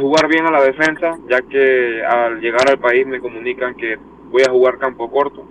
[0.00, 3.98] jugar bien a la defensa, ya que al llegar al país me comunican que
[4.30, 5.44] voy a jugar campo corto,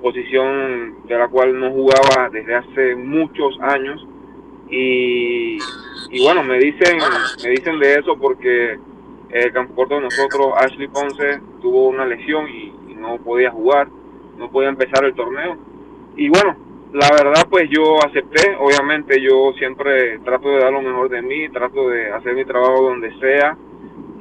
[0.00, 4.06] posición de la cual no jugaba desde hace muchos años.
[4.68, 5.58] Y,
[6.22, 6.98] bueno, me dicen,
[7.44, 8.78] me dicen de eso porque
[9.30, 13.88] el campo corto de nosotros, Ashley Ponce, tuvo una lesión y no podía jugar,
[14.38, 15.56] no podía empezar el torneo
[16.16, 16.56] y bueno,
[16.94, 21.48] la verdad pues yo acepté, obviamente yo siempre trato de dar lo mejor de mí,
[21.50, 23.56] trato de hacer mi trabajo donde sea.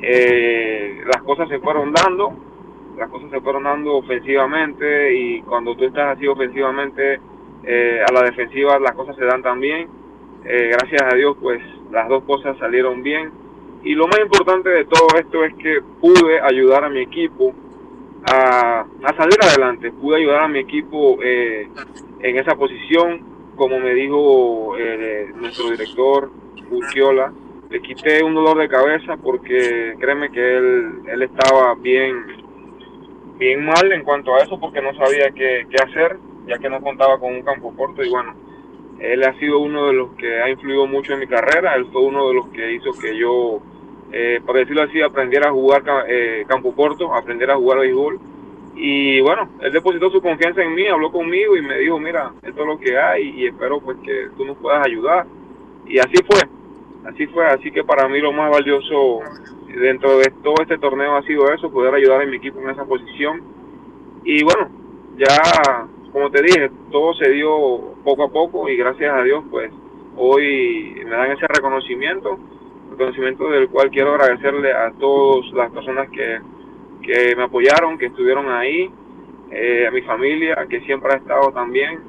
[0.01, 2.33] Eh, las cosas se fueron dando,
[2.97, 7.21] las cosas se fueron dando ofensivamente y cuando tú estás así ofensivamente
[7.63, 9.87] eh, a la defensiva las cosas se dan también.
[10.47, 11.59] Eh, gracias a Dios pues
[11.91, 13.31] las dos cosas salieron bien
[13.83, 17.53] y lo más importante de todo esto es que pude ayudar a mi equipo
[18.27, 18.85] a,
[19.15, 19.91] salir adelante.
[19.91, 21.69] Pude ayudar a mi equipo eh,
[22.19, 26.31] en esa posición, como me dijo eh, nuestro director
[26.71, 27.31] Urquiola.
[27.69, 32.25] Le quité un dolor de cabeza porque créeme que él, él estaba bien,
[33.37, 36.17] bien mal en cuanto a eso porque no sabía qué, qué hacer,
[36.47, 38.33] ya que no contaba con un campo corto y bueno,
[38.99, 42.01] Él ha sido uno de los que ha influido mucho en mi carrera, él fue
[42.01, 43.59] uno de los que hizo que yo,
[44.11, 48.19] eh, para decirlo así, aprendiera a jugar eh, campo corto, aprender a jugar béisbol.
[48.77, 52.61] Y bueno, él depositó su confianza en mí, habló conmigo y me dijo, mira, esto
[52.61, 55.25] es lo que hay y espero pues que tú nos puedas ayudar.
[55.85, 56.41] Y así fue,
[57.05, 59.19] así fue, así que para mí lo más valioso
[59.67, 62.85] dentro de todo este torneo ha sido eso, poder ayudar a mi equipo en esa
[62.85, 63.41] posición.
[64.23, 64.69] Y bueno,
[65.17, 67.51] ya como te dije, todo se dio
[68.05, 69.69] poco a poco y gracias a Dios, pues
[70.15, 72.39] hoy me dan ese reconocimiento,
[72.91, 76.39] reconocimiento del cual quiero agradecerle a todas las personas que,
[77.01, 78.89] que me apoyaron, que estuvieron ahí,
[79.51, 81.99] eh, a mi familia, que siempre ha estado también,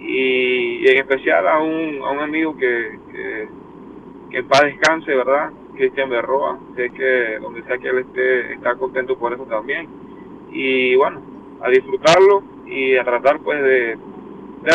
[0.00, 2.98] y, en especial a un, a un amigo que,
[4.30, 5.50] que, en paz descanse, ¿verdad?
[5.76, 9.88] Cristian Berroa, sé que donde sea que él esté, está contento por eso también.
[10.50, 11.20] Y bueno,
[11.60, 13.98] a disfrutarlo y a tratar pues de,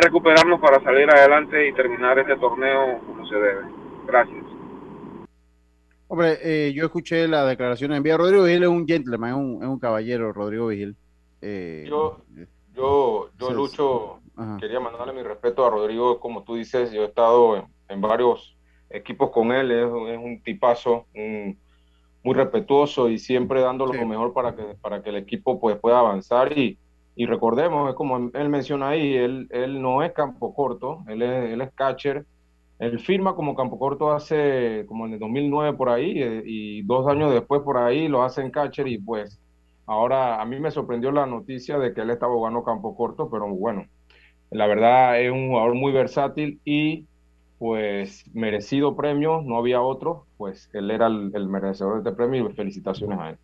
[0.01, 3.61] recuperarnos para salir adelante y terminar este torneo como se debe.
[4.05, 4.43] Gracias.
[6.09, 8.17] Hombre, eh, yo escuché la declaración de envía.
[8.17, 10.95] Rodrigo Vigil es un gentleman, es un, es un caballero, Rodrigo Vigil.
[11.41, 12.21] Eh, yo,
[12.73, 14.19] yo, yo Lucho,
[14.59, 18.57] quería mandarle mi respeto a Rodrigo, como tú dices, yo he estado en, varios
[18.89, 24.63] equipos con él, es, un tipazo, muy respetuoso y siempre dando lo mejor para que,
[24.81, 26.77] para que el equipo pues, pueda avanzar y,
[27.18, 31.51] y recordemos, es como él menciona ahí, él, él no es campo corto, él es,
[31.51, 32.26] él es catcher.
[32.78, 37.07] Él firma como campo corto hace como en el 2009 por ahí eh, y dos
[37.07, 39.39] años después por ahí lo hace en catcher y pues
[39.88, 43.47] ahora a mí me sorprendió la noticia de que él estaba jugando campo corto, pero
[43.47, 43.88] bueno,
[44.51, 47.07] la verdad es un jugador muy versátil y
[47.57, 52.47] pues merecido premio, no había otro, pues él era el, el merecedor de este premio
[52.49, 53.38] y felicitaciones a él.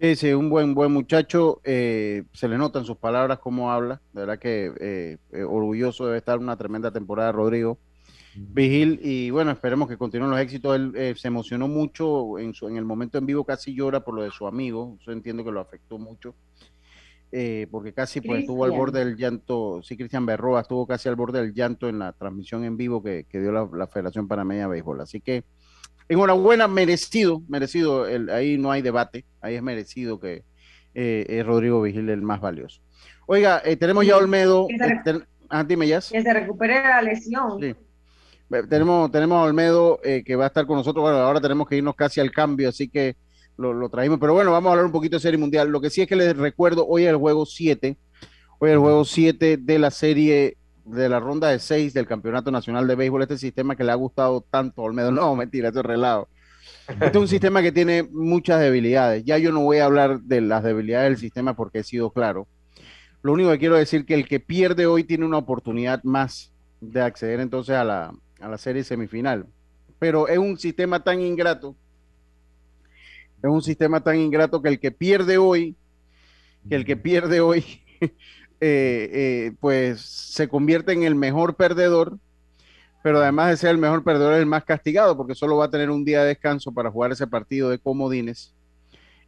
[0.00, 1.60] Sí, un buen, buen muchacho.
[1.64, 4.00] Eh, se le nota en sus palabras cómo habla.
[4.12, 7.78] De verdad que eh, eh, orgulloso debe estar una tremenda temporada, Rodrigo
[8.36, 9.00] Vigil.
[9.02, 10.76] Y bueno, esperemos que continúen los éxitos.
[10.76, 14.22] Él se emocionó mucho en, su, en el momento en vivo, casi llora por lo
[14.22, 14.96] de su amigo.
[15.04, 16.36] Yo entiendo que lo afectó mucho.
[17.72, 19.80] porque casi pues estuvo al borde del llanto.
[19.82, 23.26] Sí, Cristian Berroa estuvo casi al borde del llanto en la transmisión en vivo que,
[23.32, 25.00] dio la, la Federación Panameña de Béisbol.
[25.00, 25.42] Así que
[26.08, 30.42] Enhorabuena, merecido, merecido, el, ahí no hay debate, ahí es merecido que
[30.94, 32.80] eh, es Rodrigo Vigil el más valioso.
[33.26, 35.86] Oiga, eh, tenemos ya Olmedo, que ah, dime.
[35.86, 37.60] Que se recupere la lesión.
[37.60, 37.74] Sí.
[38.70, 41.76] Tenemos, tenemos a Olmedo eh, que va a estar con nosotros, bueno, ahora tenemos que
[41.76, 43.16] irnos casi al cambio, así que
[43.58, 45.68] lo, lo traímos, pero bueno, vamos a hablar un poquito de Serie Mundial.
[45.68, 47.98] Lo que sí es que les recuerdo, hoy es el juego 7,
[48.58, 50.57] hoy es el juego 7 de la Serie
[50.88, 53.96] de la ronda de seis del Campeonato Nacional de Béisbol, este sistema que le ha
[53.96, 55.10] gustado tanto Olmedo.
[55.18, 56.28] No, mentira, esto es relajo.
[56.88, 59.24] Este es un sistema que tiene muchas debilidades.
[59.24, 62.46] Ya yo no voy a hablar de las debilidades del sistema porque he sido claro.
[63.22, 67.02] Lo único que quiero decir que el que pierde hoy tiene una oportunidad más de
[67.02, 69.46] acceder entonces a la, a la serie semifinal.
[69.98, 71.74] Pero es un sistema tan ingrato,
[73.42, 75.76] es un sistema tan ingrato que el que pierde hoy,
[76.68, 77.64] que el que pierde hoy
[78.60, 82.18] Eh, eh, pues se convierte en el mejor perdedor,
[83.02, 85.70] pero además de ser el mejor perdedor, es el más castigado, porque solo va a
[85.70, 88.54] tener un día de descanso para jugar ese partido de comodines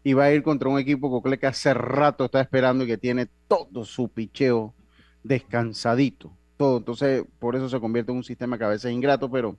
[0.03, 3.29] y va a ir contra un equipo que hace rato está esperando y que tiene
[3.47, 4.75] todo su picheo
[5.23, 6.33] descansadito.
[6.57, 6.79] Todo.
[6.79, 9.57] Entonces, por eso se convierte en un sistema que a veces es ingrato, pero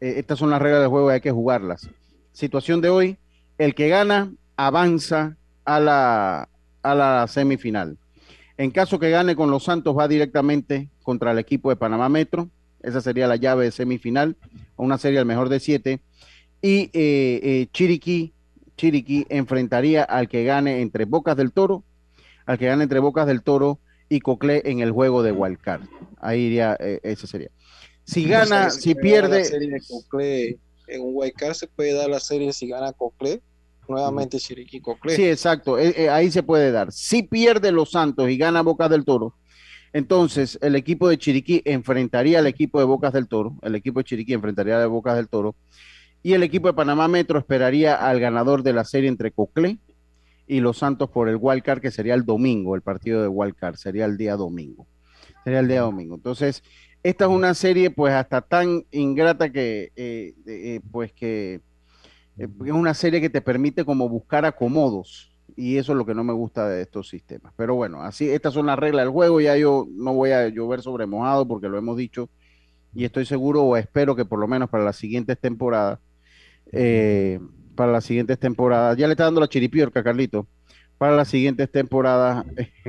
[0.00, 1.88] eh, estas son las reglas del juego y hay que jugarlas.
[2.32, 3.18] Situación de hoy,
[3.58, 6.48] el que gana avanza a la,
[6.82, 7.98] a la semifinal.
[8.58, 12.50] En caso que gane con los Santos, va directamente contra el equipo de Panamá Metro.
[12.82, 14.36] Esa sería la llave de semifinal,
[14.76, 16.00] una serie al mejor de siete.
[16.60, 18.34] Y eh, eh, Chiriquí,
[18.76, 21.84] Chiriquí enfrentaría al que gane entre Bocas del Toro,
[22.46, 23.78] al que gane entre Bocas del Toro
[24.08, 25.82] y Coclé en el juego de Wildcard.
[26.20, 27.50] Ahí iría, eh, ese sería.
[28.02, 29.46] Si gana, si pierde.
[30.88, 33.40] en un Wildcard se puede dar la serie si gana Coclé
[33.88, 35.16] nuevamente Chiriquí Coclé.
[35.16, 36.92] Sí, exacto, eh, eh, ahí se puede dar.
[36.92, 39.34] Si pierde los Santos y gana Bocas del Toro,
[39.92, 44.04] entonces el equipo de Chiriquí enfrentaría al equipo de Bocas del Toro, el equipo de
[44.04, 45.54] Chiriquí enfrentaría a Bocas del Toro,
[46.22, 49.78] y el equipo de Panamá Metro esperaría al ganador de la serie entre Coclé
[50.46, 54.04] y los Santos por el Wildcard, que sería el domingo, el partido de Wildcard, sería
[54.04, 54.86] el día domingo.
[55.44, 56.16] Sería el día domingo.
[56.16, 56.62] Entonces,
[57.02, 61.60] esta es una serie pues hasta tan ingrata que, eh, pues que
[62.38, 66.22] es una serie que te permite como buscar acomodos y eso es lo que no
[66.22, 67.52] me gusta de estos sistemas.
[67.56, 70.82] Pero bueno, así estas son las reglas del juego, ya yo no voy a llover
[70.82, 72.30] sobre mojado porque lo hemos dicho
[72.94, 75.98] y estoy seguro o espero que por lo menos para las siguientes temporadas,
[76.72, 77.40] eh,
[77.74, 80.46] para las siguientes temporadas, ya le está dando la chiripiorca, Carlito,
[80.96, 82.44] para las siguientes temporadas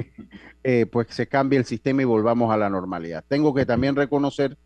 [0.63, 3.23] eh, pues se cambie el sistema y volvamos a la normalidad.
[3.27, 4.57] Tengo que también reconocer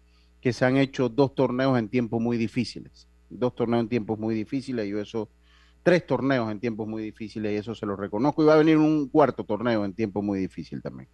[0.42, 3.08] que se han hecho dos torneos en tiempos muy difíciles,
[3.38, 5.30] dos torneos en tiempos muy difíciles, y eso,
[5.84, 8.78] tres torneos en tiempos muy difíciles, y eso se lo reconozco, y va a venir
[8.78, 11.10] un cuarto torneo en tiempo muy difícil también,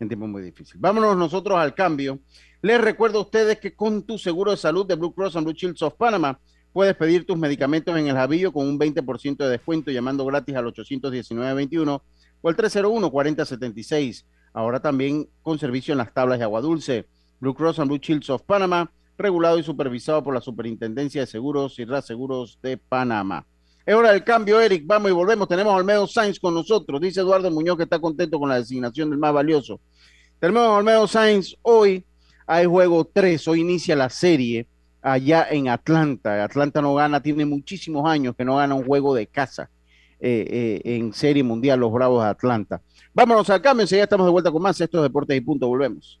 [0.00, 0.76] en tiempos muy difícil.
[0.80, 2.20] Vámonos nosotros al cambio.
[2.62, 5.54] Les recuerdo a ustedes que con tu seguro de salud de Blue Cross and Blue
[5.54, 6.38] Shields of Panama,
[6.72, 10.66] puedes pedir tus medicamentos en el Javillo con un 20% de descuento llamando gratis al
[10.66, 12.02] 819-21
[12.42, 14.24] o al 301-4076.
[14.52, 17.06] Ahora también con servicio en las tablas de agua dulce.
[17.40, 21.78] Blue Cross and Blue Shields of Panama, regulado y supervisado por la Superintendencia de Seguros
[21.78, 23.46] y Reaseguros de Panamá.
[23.84, 24.84] Es hora del cambio, Eric.
[24.86, 25.48] Vamos y volvemos.
[25.48, 27.00] Tenemos a Olmedo Sainz con nosotros.
[27.00, 29.80] Dice Eduardo Muñoz que está contento con la designación del más valioso.
[30.40, 31.56] Tenemos a Olmedo Sainz.
[31.62, 32.04] Hoy
[32.46, 33.46] hay juego 3.
[33.48, 34.66] Hoy inicia la serie
[35.02, 36.42] allá en Atlanta.
[36.42, 39.70] Atlanta no gana, tiene muchísimos años que no gana un juego de casa
[40.18, 42.82] eh, eh, en serie mundial, los Bravos de Atlanta.
[43.14, 46.20] Vámonos al cambio, ya estamos de vuelta con más estos deportes y punto, volvemos.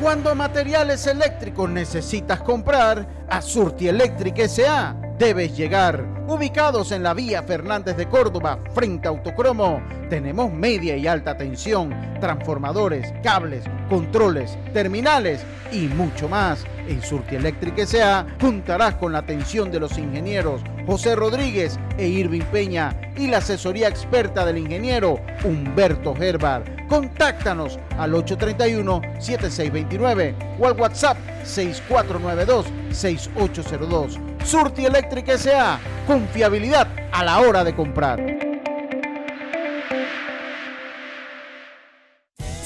[0.00, 4.94] Cuando materiales eléctricos necesitas comprar, a Surti Electric S.A.
[5.18, 6.04] debes llegar.
[6.28, 11.92] Ubicados en la vía Fernández de Córdoba, frente a Autocromo, tenemos media y alta tensión,
[12.20, 15.40] transformadores, cables, controles, terminales
[15.72, 16.64] y mucho más.
[16.88, 18.26] En Surti Electric S.A.
[18.40, 23.88] juntarás con la atención de los ingenieros José Rodríguez e Irving Peña y la asesoría
[23.88, 26.64] experta del ingeniero Humberto Gerbar.
[26.88, 34.18] Contáctanos al 831-7629 o al WhatsApp 6492-6802.
[34.42, 35.78] Surti Electric S.A.
[36.06, 38.47] Confiabilidad a la hora de comprar.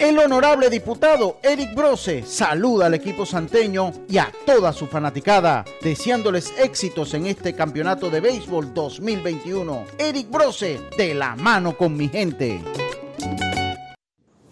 [0.00, 6.54] El honorable diputado Eric Brose saluda al equipo santeño y a toda su fanaticada, deseándoles
[6.58, 9.84] éxitos en este campeonato de béisbol 2021.
[9.98, 12.62] Eric Brose, de la mano con mi gente.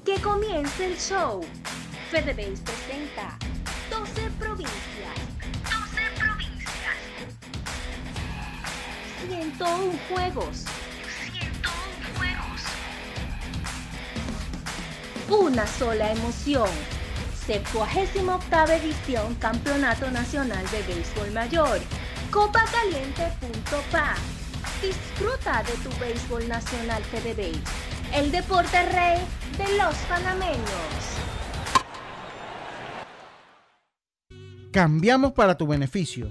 [0.04, 1.40] Que comience el show.
[2.10, 3.38] FedeBase presenta
[3.88, 5.16] 12 provincias.
[5.64, 6.94] 12 provincias.
[9.26, 10.77] 101 juegos.
[15.30, 16.70] Una sola emoción.
[17.46, 21.80] 78 edición Campeonato Nacional de Béisbol Mayor.
[22.30, 24.14] Copacaliente.pa.
[24.80, 27.60] Disfruta de tu béisbol nacional FedeBase.
[28.14, 29.18] El deporte rey
[29.58, 30.58] de los panameños.
[34.72, 36.30] Cambiamos para tu beneficio.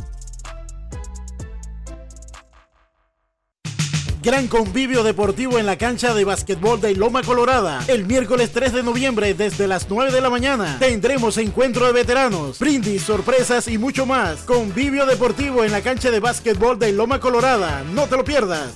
[4.23, 7.83] Gran convivio deportivo en la cancha de básquetbol de Loma Colorada.
[7.87, 12.59] El miércoles 3 de noviembre desde las 9 de la mañana tendremos encuentro de veteranos,
[12.59, 14.41] brindis, sorpresas y mucho más.
[14.43, 17.83] Convivio deportivo en la cancha de básquetbol de Loma Colorada.
[17.95, 18.75] No te lo pierdas.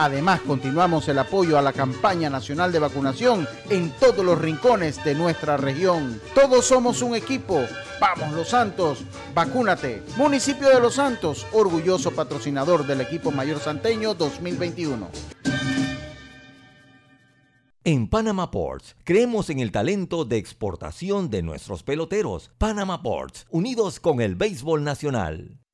[0.00, 5.14] Además, continuamos el apoyo a la campaña nacional de vacunación en todos los rincones de
[5.14, 6.18] nuestra región.
[6.34, 7.60] Todos somos un equipo.
[8.00, 10.02] Vamos Los Santos, vacúnate.
[10.16, 15.10] Municipio de Los Santos, orgulloso patrocinador del equipo mayor santeño 2021.
[17.84, 22.50] En Panama Ports, creemos en el talento de exportación de nuestros peloteros.
[22.56, 25.60] Panama Ports, unidos con el béisbol nacional.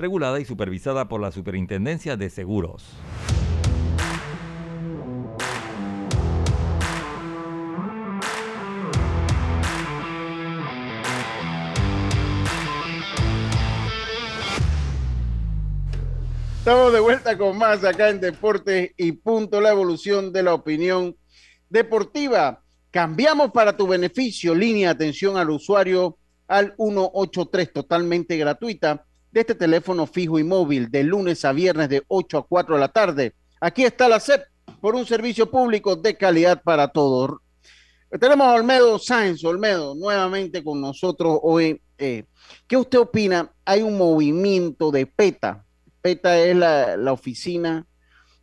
[0.00, 2.84] regulada y supervisada por la Superintendencia de Seguros.
[16.58, 21.16] Estamos de vuelta con más acá en Deportes y punto la evolución de la opinión
[21.68, 22.62] deportiva.
[22.90, 26.16] Cambiamos para tu beneficio línea de atención al usuario
[26.48, 32.02] al 183 totalmente gratuita de este teléfono fijo y móvil de lunes a viernes de
[32.08, 33.34] 8 a 4 de la tarde.
[33.60, 34.42] Aquí está la CEP
[34.80, 37.38] por un servicio público de calidad para todos.
[38.18, 41.80] Tenemos a Olmedo Sáenz, Olmedo, nuevamente con nosotros hoy.
[41.98, 42.24] Eh,
[42.66, 43.52] ¿Qué usted opina?
[43.64, 45.64] Hay un movimiento de PETA.
[46.00, 47.86] PETA es la, oficina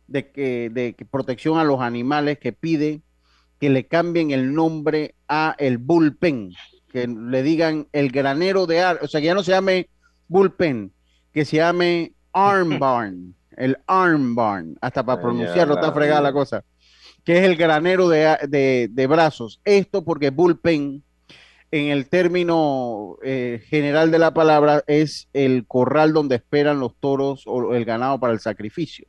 [0.06, 3.02] de, que, de protección a los animales que pide
[3.58, 6.52] que le cambien el nombre a el bullpen,
[6.90, 9.88] que le digan el granero de ar, o sea, que ya no se llame
[10.28, 10.92] bullpen
[11.32, 16.64] que se llame Arm Barn, el Arm Barn, hasta para pronunciarlo está fregada la cosa,
[17.24, 19.60] que es el granero de, brazos.
[19.64, 21.02] Esto porque bullpen,
[21.70, 27.42] en el término eh, general de la palabra, es el corral donde esperan los toros
[27.46, 29.06] o el ganado para el sacrificio.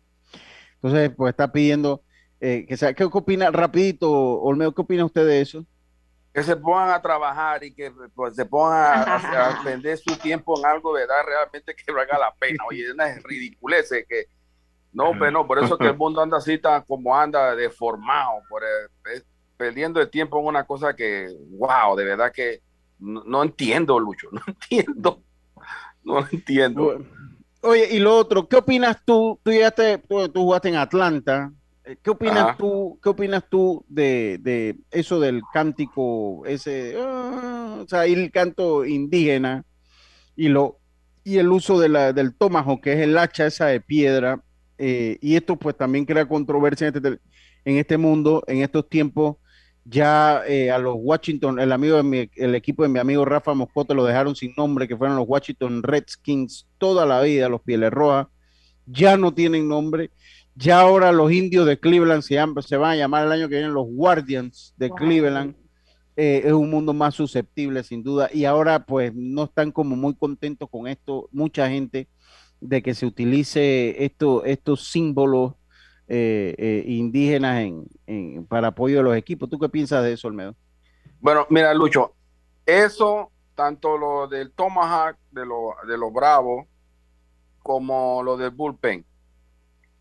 [0.82, 2.04] Entonces, pues está pidiendo
[2.42, 3.52] eh, que sea, ¿qué opina?
[3.52, 5.66] Rapidito, Olmedo, ¿qué opina usted de eso?
[6.34, 10.66] Que se pongan a trabajar y que pues, se pongan a, vender su tiempo en
[10.66, 11.24] algo, ¿verdad?
[11.26, 12.64] Realmente que valga la pena.
[12.70, 14.28] Oye, es una ridiculez que
[14.92, 18.64] no, pero no, por eso que el mundo anda así tan como anda deformado, por,
[18.64, 19.22] eh,
[19.56, 22.62] perdiendo el tiempo en una cosa que, wow, de verdad que
[22.98, 25.22] no, entiendo, Lucho, no entiendo,
[26.04, 27.06] no entiendo.
[27.62, 29.40] Oye, y lo otro, ¿qué opinas tú?
[29.44, 31.59] Tú, llegaste, tú jugaste en Atlanta, eh,
[31.98, 33.00] ¿Qué opinas tú?
[33.02, 39.66] ¿Qué opinas tú de, eso del cántico, ese, ah, o sea, el canto indígena
[40.36, 40.78] y lo
[41.24, 44.42] y el uso de la, del tomajo, que es el hacha esa de piedra,
[44.78, 47.20] eh, y esto pues también crea controversia en este,
[47.66, 49.38] en este mundo, en estos tiempos.
[49.86, 53.96] Ya eh, a los Washington, el amigo de el equipo de mi amigo Rafa Moscote
[53.96, 58.28] lo dejaron sin nombre, que fueron los Washington Redskins toda la vida, los Pieles Rojas,
[58.86, 60.12] ya no tienen nombre
[60.60, 62.38] ya ahora los indios de Cleveland se,
[62.68, 65.56] se van a llamar el año que viene los Guardians de Cleveland.
[66.18, 68.30] Eh, es un mundo más susceptible, sin duda.
[68.34, 71.30] Y ahora, pues, no están como muy contentos con esto.
[71.32, 72.10] Mucha gente
[72.60, 75.54] de que se utilice esto, estos símbolos
[76.10, 77.66] eh, eh, indígenas
[78.06, 79.50] en, para apoyo de los equipos.
[79.50, 80.56] ¿Tú qué piensas de eso, Olmedo?
[81.22, 82.16] Bueno, mira, Lucho,
[82.66, 86.66] eso, tanto lo del Tomahawk, de los de los Bravos,
[87.64, 89.06] como lo del Bullpen,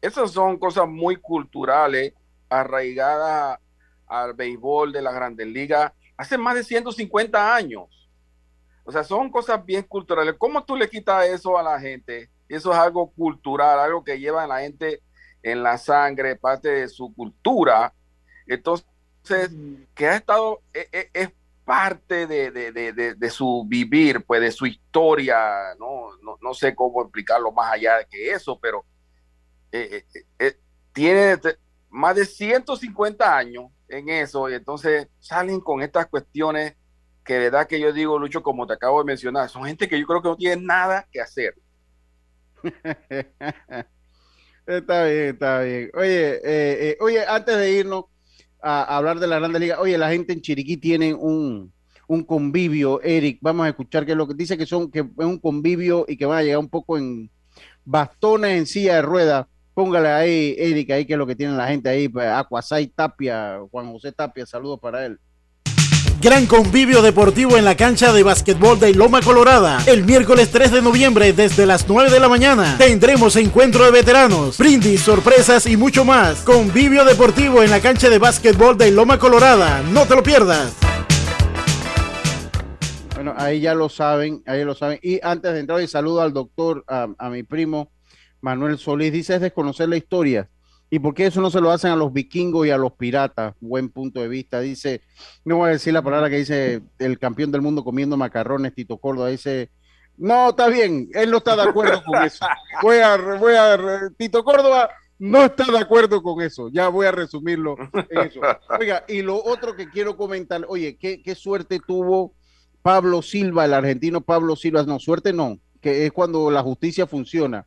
[0.00, 2.14] esas son cosas muy culturales,
[2.48, 3.58] arraigadas
[4.06, 8.08] al béisbol de la Grandes Ligas hace más de 150 años.
[8.84, 10.34] O sea, son cosas bien culturales.
[10.38, 12.30] ¿Cómo tú le quitas eso a la gente?
[12.48, 15.02] Eso es algo cultural, algo que lleva a la gente
[15.42, 17.92] en la sangre, parte de su cultura.
[18.46, 18.86] Entonces,
[19.94, 21.30] que ha estado, e, e, es,
[21.68, 26.08] parte de, su vivir, pues de su historia, no,
[26.40, 28.86] no, sé cómo explicarlo más allá de que eso, pero
[29.72, 30.56] eh, eh, eh,
[30.92, 31.38] tiene
[31.90, 36.74] más de 150 años en eso y entonces salen con estas cuestiones
[37.28, 40.06] que verdad que yo digo, Lucho, como te acabo de mencionar, son gente que yo
[40.06, 41.54] creo que no tiene nada que hacer.
[44.66, 45.90] está bien, está bien.
[45.92, 48.06] Oye, eh, eh, oye, antes de irnos
[48.62, 51.70] a, hablar de la Grande Liga, oye, la gente en Chiriquí tiene un,
[52.06, 55.06] un convivio, Eric, vamos a escuchar qué es lo que dice que son, que es
[55.18, 57.30] un convivio y que van a llegar un poco en
[57.84, 59.46] bastones en silla de ruedas.
[59.78, 63.60] Póngale ahí, Eric, ahí qué es lo que tiene la gente ahí, pues, Acuasay Tapia,
[63.70, 65.20] Juan José Tapia, saludos para él.
[66.20, 69.78] Gran convivio deportivo en la cancha de básquetbol de Loma Colorada.
[69.86, 74.58] El miércoles 3 de noviembre desde las 9 de la mañana tendremos encuentro de veteranos,
[74.58, 76.40] brindis, sorpresas y mucho más.
[76.40, 79.84] Convivio deportivo en la cancha de básquetbol de Loma Colorada.
[79.92, 80.72] No te lo pierdas.
[83.14, 84.98] Bueno, ahí ya lo saben, ahí lo saben.
[85.04, 87.92] Y antes de entrar, y saludo al doctor, a, a mi primo
[88.40, 89.12] Manuel Solís.
[89.12, 90.48] Dice es desconocer la historia
[90.90, 93.54] ¿Y por qué eso no se lo hacen a los vikingos y a los piratas?
[93.60, 94.60] Buen punto de vista.
[94.60, 95.02] Dice,
[95.44, 98.96] no voy a decir la palabra que dice el campeón del mundo comiendo macarrones, Tito
[98.96, 99.28] Córdoba.
[99.28, 99.70] Dice,
[100.16, 102.46] no, está bien, él no está de acuerdo con eso.
[102.82, 103.78] Voy a, voy a,
[104.16, 106.70] Tito Córdoba no está de acuerdo con eso.
[106.72, 107.76] Ya voy a resumirlo
[108.08, 108.40] en eso.
[108.78, 112.34] Oiga, y lo otro que quiero comentar, oye, qué, qué suerte tuvo
[112.82, 114.84] Pablo Silva, el argentino Pablo Silva.
[114.84, 117.66] No, suerte no, que es cuando la justicia funciona.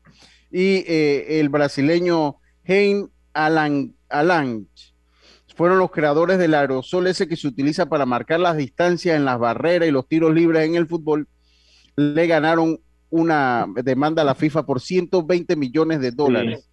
[0.51, 3.95] Y eh, el brasileño Hein Alan,
[5.55, 9.39] fueron los creadores del aerosol ese que se utiliza para marcar las distancias en las
[9.39, 11.27] barreras y los tiros libres en el fútbol.
[11.95, 12.79] Le ganaron
[13.09, 16.67] una demanda a la FIFA por 120 millones de dólares.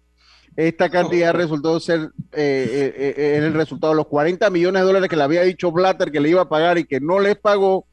[0.55, 5.09] Esta cantidad resultó ser eh, eh, eh, el resultado de los 40 millones de dólares
[5.09, 7.85] que le había dicho Blatter que le iba a pagar y que no les pagó,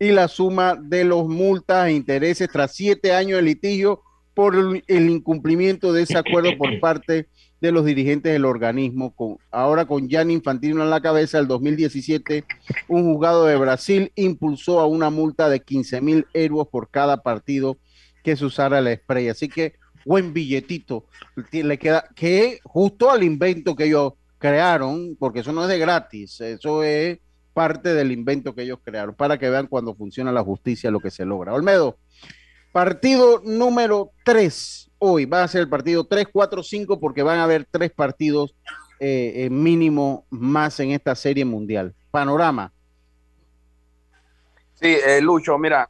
[0.00, 4.02] y la suma de los multas e intereses tras siete años de litigio
[4.38, 7.26] por el incumplimiento de ese acuerdo por parte
[7.60, 9.12] de los dirigentes del organismo.
[9.12, 12.44] Con, ahora con Gianni Infantino en la cabeza, el 2017,
[12.86, 17.78] un juzgado de Brasil impulsó a una multa de 15 mil euros por cada partido
[18.22, 19.28] que se usara la spray.
[19.28, 19.74] Así que
[20.06, 21.06] buen billetito
[21.50, 26.40] le queda, que justo al invento que ellos crearon, porque eso no es de gratis,
[26.42, 27.18] eso es
[27.52, 31.10] parte del invento que ellos crearon, para que vean cuando funciona la justicia lo que
[31.10, 31.54] se logra.
[31.54, 31.98] Olmedo,
[32.72, 35.24] partido número 3 hoy.
[35.24, 38.54] Va a ser el partido 3, 4, 5 porque van a haber tres partidos
[39.00, 41.94] eh, eh, mínimo más en esta serie mundial.
[42.10, 42.72] Panorama.
[44.74, 45.88] Sí, eh, Lucho, mira,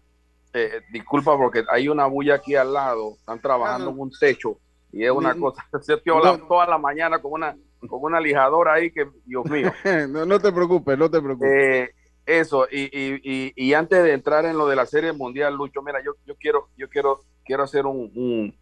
[0.90, 4.58] disculpa porque hay una bulla aquí al lado, están trabajando en un techo
[4.90, 7.56] y es una cosa, se estoy hablando toda la mañana con una,
[7.86, 9.72] con una lijadora ahí que, Dios mío.
[10.08, 11.90] no, te preocupes, no te preocupes.
[12.28, 16.02] Eso, y, y, y, antes de entrar en lo de la serie mundial, Lucho, mira,
[16.04, 18.54] yo, yo quiero, yo quiero, quiero hacer un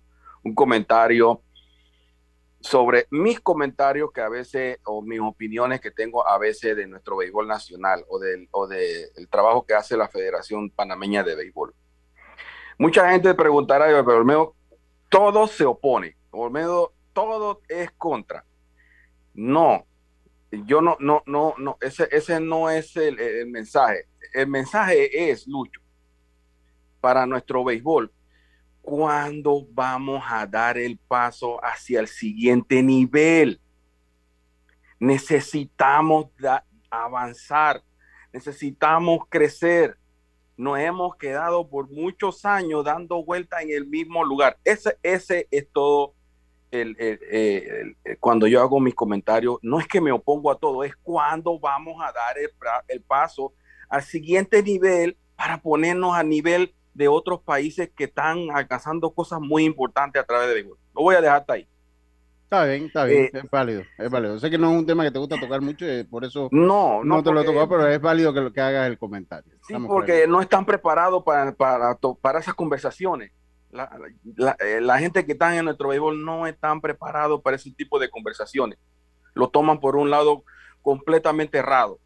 [0.47, 1.43] un comentario
[2.61, 7.17] sobre mis comentarios que a veces, o mis opiniones que tengo a veces de nuestro
[7.17, 11.75] béisbol nacional o del o de trabajo que hace la Federación Panameña de Béisbol.
[12.79, 14.55] Mucha gente preguntará, pero Olmedo,
[15.11, 18.45] todo se opone, Olmedo, todo es contra.
[19.35, 19.85] No,
[20.65, 24.07] yo no, no, no, no, ese, ese no es el, el mensaje.
[24.33, 25.81] El mensaje es, Lucho,
[27.01, 28.13] para nuestro béisbol,
[28.83, 33.61] ¿cuándo vamos a dar el paso hacia el siguiente nivel?
[34.99, 36.27] Necesitamos
[36.91, 37.83] avanzar,
[38.33, 39.97] necesitamos crecer.
[40.57, 44.59] Nos hemos quedado por muchos años dando vuelta en el mismo lugar.
[44.65, 46.16] Ese, ese es todo
[46.83, 49.59] el, cuando yo hago mis comentarios.
[49.63, 52.51] No es que me opongo a todo, es cuándo vamos a dar el,
[52.89, 53.53] el paso
[53.89, 59.65] al siguiente nivel para ponernos a nivel de otros países que están alcanzando cosas muy
[59.65, 60.63] importantes a través de.
[60.65, 61.69] Lo voy a dejar hasta ahí.
[62.45, 64.39] Está bien, está bien, eh, es válido, es válido.
[64.39, 67.03] Sé que no es un tema que te gusta tocar mucho, y por eso no,
[67.03, 69.53] no, te lo he tocado, pero es válido que, que hagas el comentario.
[69.67, 73.33] Sí, porque no están preparados para, para, para esas conversaciones.
[73.79, 78.11] Eh, la, gente que está en nuestro béisbol no están preparados para ese tipo de
[78.11, 78.79] conversaciones.
[79.35, 80.45] Lo toman por un lado
[80.83, 81.99] completamente errado.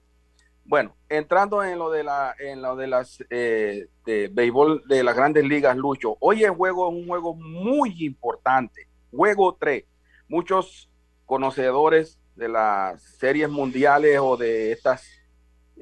[0.65, 5.17] Bueno, entrando en lo de la, en lo de las eh, de béisbol de las
[5.17, 6.17] grandes ligas, Lucho.
[6.21, 8.87] Hoy el juego es un juego muy importante.
[9.11, 9.85] Juego 3.
[10.29, 10.89] Muchos
[11.27, 15.07] conocedores de las series mundiales o de estas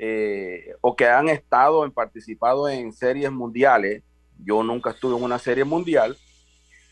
[0.00, 4.02] eh, o que han estado en participado en series mundiales
[4.38, 6.16] yo nunca estuve en una serie mundial,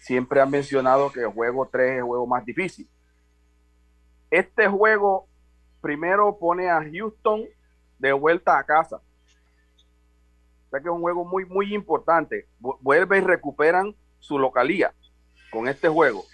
[0.01, 2.88] siempre han mencionado que el juego 3 es el juego más difícil.
[4.30, 5.28] Este juego
[5.80, 7.44] primero pone a Houston
[7.99, 8.97] de vuelta a casa.
[8.97, 12.49] O sea que es un juego muy, muy importante.
[12.59, 14.92] Vuelve y recuperan su localía
[15.51, 16.24] con este juego.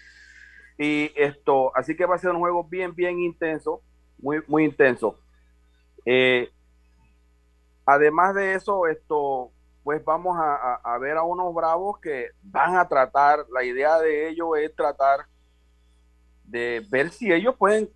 [0.79, 3.83] Y esto, así que va a ser un juego bien, bien intenso,
[4.19, 5.19] muy, muy intenso.
[6.05, 6.51] Eh,
[7.85, 9.53] además de eso, esto,
[9.83, 14.51] pues vamos a, ver a unos bravos que van a tratar, la idea de ellos
[14.59, 15.27] es tratar
[16.45, 17.89] de ver si ellos pueden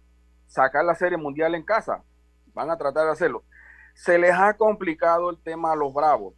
[0.47, 2.03] sacar la serie mundial en casa.
[2.55, 3.45] Van a tratar de hacerlo.
[3.95, 6.35] Se les ha complicado el tema a los bravos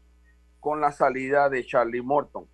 [0.61, 2.47] con la salida de Charlie Morton,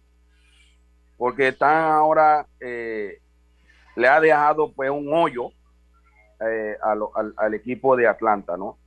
[1.16, 3.20] porque están ahora, eh,
[3.96, 5.50] le ha dejado pues un hoyo
[6.40, 8.78] eh, al, equipo de Atlanta, ¿no?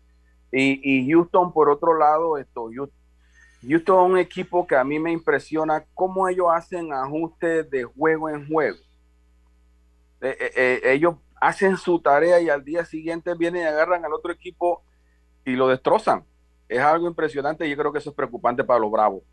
[0.52, 2.97] Y, y, Houston, por otro lado, esto, Houston,
[3.68, 8.30] Houston es un equipo que a mí me impresiona cómo ellos hacen ajustes de juego
[8.30, 8.78] en juego.
[10.22, 14.14] Eh, eh, eh, ellos hacen su tarea y al día siguiente vienen y agarran al
[14.14, 14.84] otro equipo
[15.44, 16.24] y lo destrozan.
[16.70, 19.24] Es algo impresionante y yo creo que eso es preocupante para los Bravos.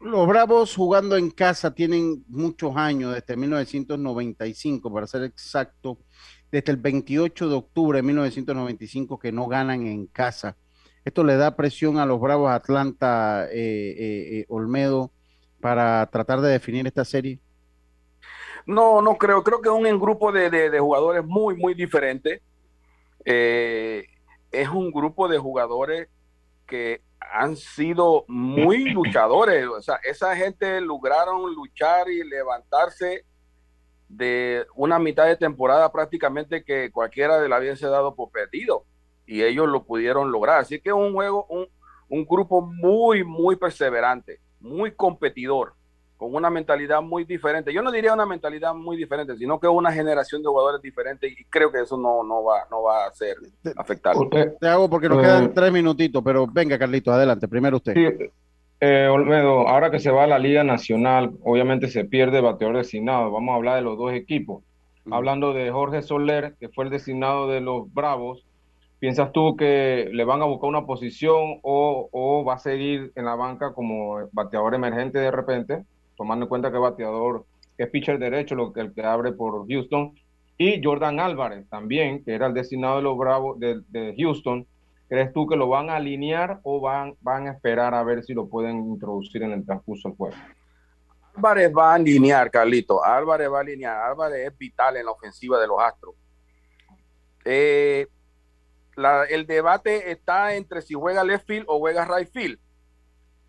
[0.00, 5.98] Los Bravos jugando en casa tienen muchos años, desde 1995, para ser exacto,
[6.50, 10.56] desde el 28 de octubre de 1995 que no ganan en casa.
[11.06, 15.12] Esto le da presión a los Bravos Atlanta, eh, eh, eh, Olmedo,
[15.60, 17.38] para tratar de definir esta serie.
[18.66, 19.44] No, no creo.
[19.44, 22.42] Creo que es un grupo de, jugadores muy, muy diferente.
[23.24, 26.08] es un grupo de jugadores
[26.66, 29.64] que han sido muy luchadores.
[29.68, 33.24] O sea, esa gente lograron luchar y levantarse
[34.08, 38.84] de una mitad de temporada prácticamente que cualquiera de la hubiese dado por perdido
[39.26, 40.60] y ellos lo pudieron lograr.
[40.60, 41.66] Así que es un juego, un,
[42.08, 45.74] un grupo muy, muy perseverante, muy competidor,
[46.16, 47.72] con una mentalidad muy diferente.
[47.72, 51.44] Yo no diría una mentalidad muy diferente, sino que una generación de jugadores diferentes y
[51.44, 53.36] creo que eso no, no, va, no va a ser
[53.76, 54.54] afectable.
[54.60, 57.94] Te hago porque nos quedan tres minutitos, pero venga Carlitos, adelante, primero usted.
[57.94, 58.26] Sí.
[58.78, 63.30] Eh, Olmedo, ahora que se va a la Liga Nacional, obviamente se pierde bateador designado.
[63.30, 64.62] Vamos a hablar de los dos equipos.
[65.10, 68.44] Hablando de Jorge Soler, que fue el designado de los Bravos,
[68.98, 73.34] ¿Piensas tú que le van a buscar una posición o, va a seguir en la
[73.34, 75.84] banca como bateador emergente de repente,
[76.16, 77.44] tomando en cuenta que bateador
[77.76, 80.14] es pitcher derecho, lo que el que abre por Houston,
[80.56, 84.66] y Jordan Álvarez también, que era el designado de los Bravos de, Houston.
[85.08, 88.34] ¿Crees tú que lo van a alinear o van, van a esperar a ver si
[88.34, 90.36] lo pueden introducir en el transcurso del juego?
[91.36, 93.04] Álvarez va a alinear, Carlito.
[93.04, 94.10] Álvarez va a alinear.
[94.10, 96.14] Álvarez es vital en la ofensiva de los Astros.
[97.44, 98.08] Eh,
[99.28, 102.58] el debate está entre si juega left field o juega right field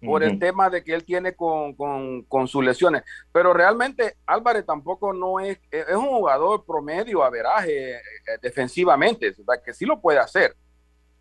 [0.06, 3.04] por el tema de que él tiene con, sus lesiones.
[3.32, 8.02] Pero realmente Álvarez tampoco no es, es un jugador promedio, averaje eh,
[8.42, 10.56] defensivamente, o que sí lo puede hacer.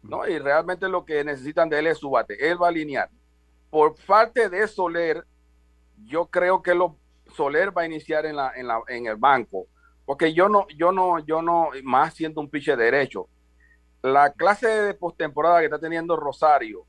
[0.02, 0.26] ¿no?
[0.28, 2.36] Y realmente lo que necesitan de él es su bate.
[2.50, 3.08] Él va a alinear.
[3.70, 5.24] Por parte de Soler,
[6.04, 6.96] yo creo que lo,
[7.34, 9.66] Soler va a iniciar en, la, en, la, en el banco.
[10.04, 13.28] Porque yo no, yo no, yo no, más siendo un piche derecho,
[14.06, 16.86] la clase de postemporada que está teniendo Rosario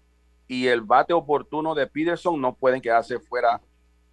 [0.47, 3.59] y el bate oportuno de Peterson no pueden quedarse fuera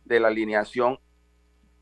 [0.05, 0.99] de la alineación,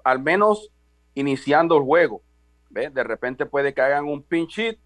[0.02, 0.70] al menos
[1.14, 2.22] iniciando el juego.
[2.70, 4.78] De repente puede que hagan un pinch hit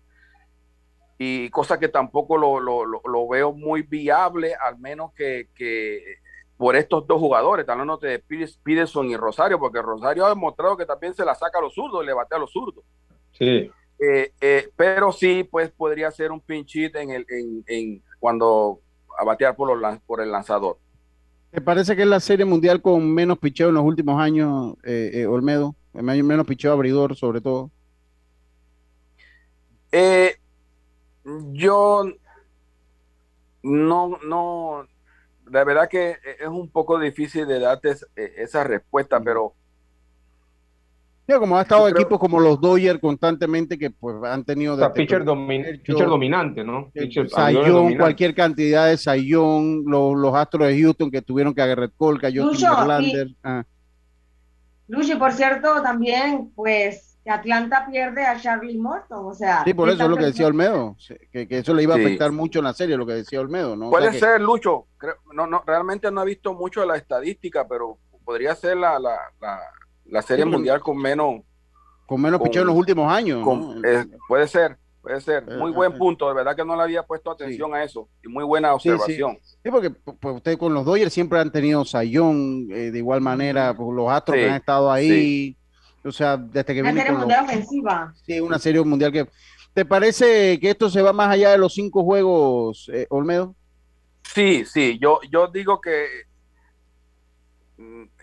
[1.18, 5.48] y cosa que tampoco lo, veo muy viable, al menos que,
[6.58, 11.14] por estos dos jugadores, hablando de Peterson y Rosario, porque Rosario ha demostrado que también
[11.14, 12.84] se la saca a los zurdos y le bate a los zurdos.
[13.32, 13.70] Sí.
[13.98, 17.26] Eh, eh, pero sí, pues podría ser un pinchit en el,
[17.66, 18.80] en, cuando
[19.18, 20.78] a batear por, los, por el lanzador.
[21.50, 25.26] ¿Te parece que es la serie mundial con menos picheo en los últimos años, eh,
[25.26, 25.74] Olmedo?
[25.94, 27.70] Menos picheo abridor, sobre todo.
[31.52, 32.04] yo
[33.62, 34.86] no, no,
[35.46, 39.54] la verdad que es un poco difícil de darte esa respuesta, pero
[41.34, 44.74] como ha estado equipos como los Dodgers constantemente que pues han tenido...
[44.74, 46.90] O sea, pitcher, dominante, ¿no?
[46.92, 51.66] Pitcher, Sayón, cualquier cantidad de Sayón, los, los, Astros de Houston que tuvieron que a
[51.66, 53.28] Garrett Cole, que a Justin Verlander.
[53.42, 53.64] Ah.
[54.88, 59.64] Luchi, por cierto, también, pues, que Atlanta pierde a Charlie Morton, o sea...
[59.64, 60.96] Sí, por eso es lo que decía Olmedo,
[61.32, 63.74] que, que eso le iba a afectar mucho en la serie, lo que decía Olmedo,
[63.74, 63.90] ¿no?
[63.90, 64.86] Puede ser, Lucho,
[65.34, 69.18] no, no, realmente no he visto mucho de la estadística, pero podría ser la, la,
[69.40, 69.58] la,
[70.22, 71.40] serie mundial con menos...
[72.06, 73.44] Con menos picheo en los últimos años.
[74.28, 75.44] puede ser, puede ser.
[75.48, 78.08] Eh, muy buen eh, punto, de verdad que no le había puesto atención a eso.
[78.24, 79.38] Y muy buena observación.
[79.42, 83.74] Sí, porque pues, ustedes con los Dodgers siempre han tenido sayón, eh, de igual manera,
[83.76, 85.56] pues, los Astros que han estado ahí.
[86.04, 88.14] O sea, desde que Una serie mundial ofensiva.
[88.24, 89.26] Sí, una serie mundial que...
[89.74, 93.54] ¿Te parece que esto se va más allá de los cinco juegos, Olmedo?
[94.22, 96.06] Sí, sí, yo, yo digo que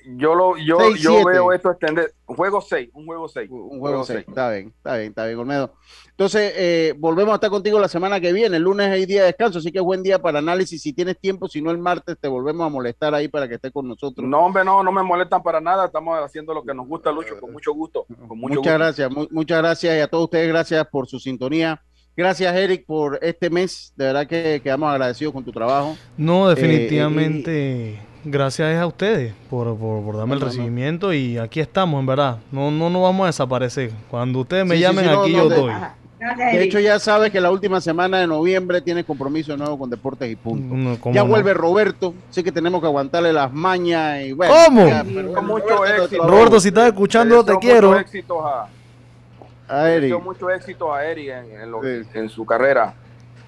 [0.05, 4.03] yo lo yo, yo veo esto extender un juego 6 un juego 6 un juego
[4.03, 5.73] 6 está bien está bien está bien Olmedo.
[6.09, 8.57] Entonces eh, volvemos a estar contigo la semana que viene.
[8.57, 10.81] El lunes hay día de descanso así que es buen día para análisis.
[10.81, 13.71] Si tienes tiempo si no el martes te volvemos a molestar ahí para que estés
[13.71, 14.27] con nosotros.
[14.27, 15.85] No hombre no no me molestan para nada.
[15.85, 19.99] Estamos haciendo lo que nos gusta Lucho con mucho gusto muchas gracias muchas gracias y
[19.99, 21.81] a todos ustedes gracias por su sintonía.
[22.15, 23.91] Gracias, Eric, por este mes.
[23.95, 25.97] De verdad que quedamos agradecidos con tu trabajo.
[26.15, 32.05] No, eh, definitivamente gracias a ustedes por, por, darme el recibimiento y aquí estamos, en
[32.05, 32.37] verdad.
[32.51, 33.91] No, no nos vamos a desaparecer.
[34.09, 35.73] Cuando ustedes me llamen, aquí yo doy.
[36.37, 39.89] De hecho, ya sabes que la última semana de noviembre tienes compromiso de nuevo con
[39.89, 41.11] Deportes y Punto.
[41.11, 44.53] ya vuelve Roberto, sí que tenemos que aguantarle las mañas y bueno.
[44.65, 44.85] ¿Cómo?
[45.43, 46.27] mucho éxito.
[46.27, 47.89] Roberto, si estás escuchando, te quiero.
[47.89, 48.69] Mucho éxito a,
[49.67, 52.95] a Mucho éxito a Eric en, en su carrera.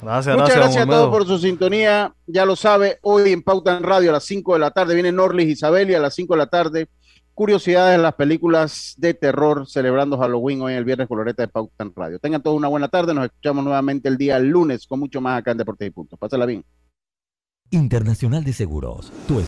[0.05, 2.13] Muchas gracias, a todos por su sintonía.
[2.27, 5.11] Ya lo sabe, hoy en Pauta en Radio a las 5 de la tarde viene
[5.11, 6.87] Norlis Isabel y a las 5 de la tarde
[7.35, 11.83] curiosidades en las películas de terror celebrando Halloween hoy en el viernes coloreta de Pauta
[11.83, 12.17] en Radio.
[12.17, 13.13] Tengan todos una buena tarde.
[13.13, 16.17] Nos escuchamos nuevamente el día lunes con mucho más acá en Deportes y Puntos.
[16.17, 16.63] Pásala bien.
[17.71, 19.11] Internacional de Seguros.
[19.27, 19.39] Tu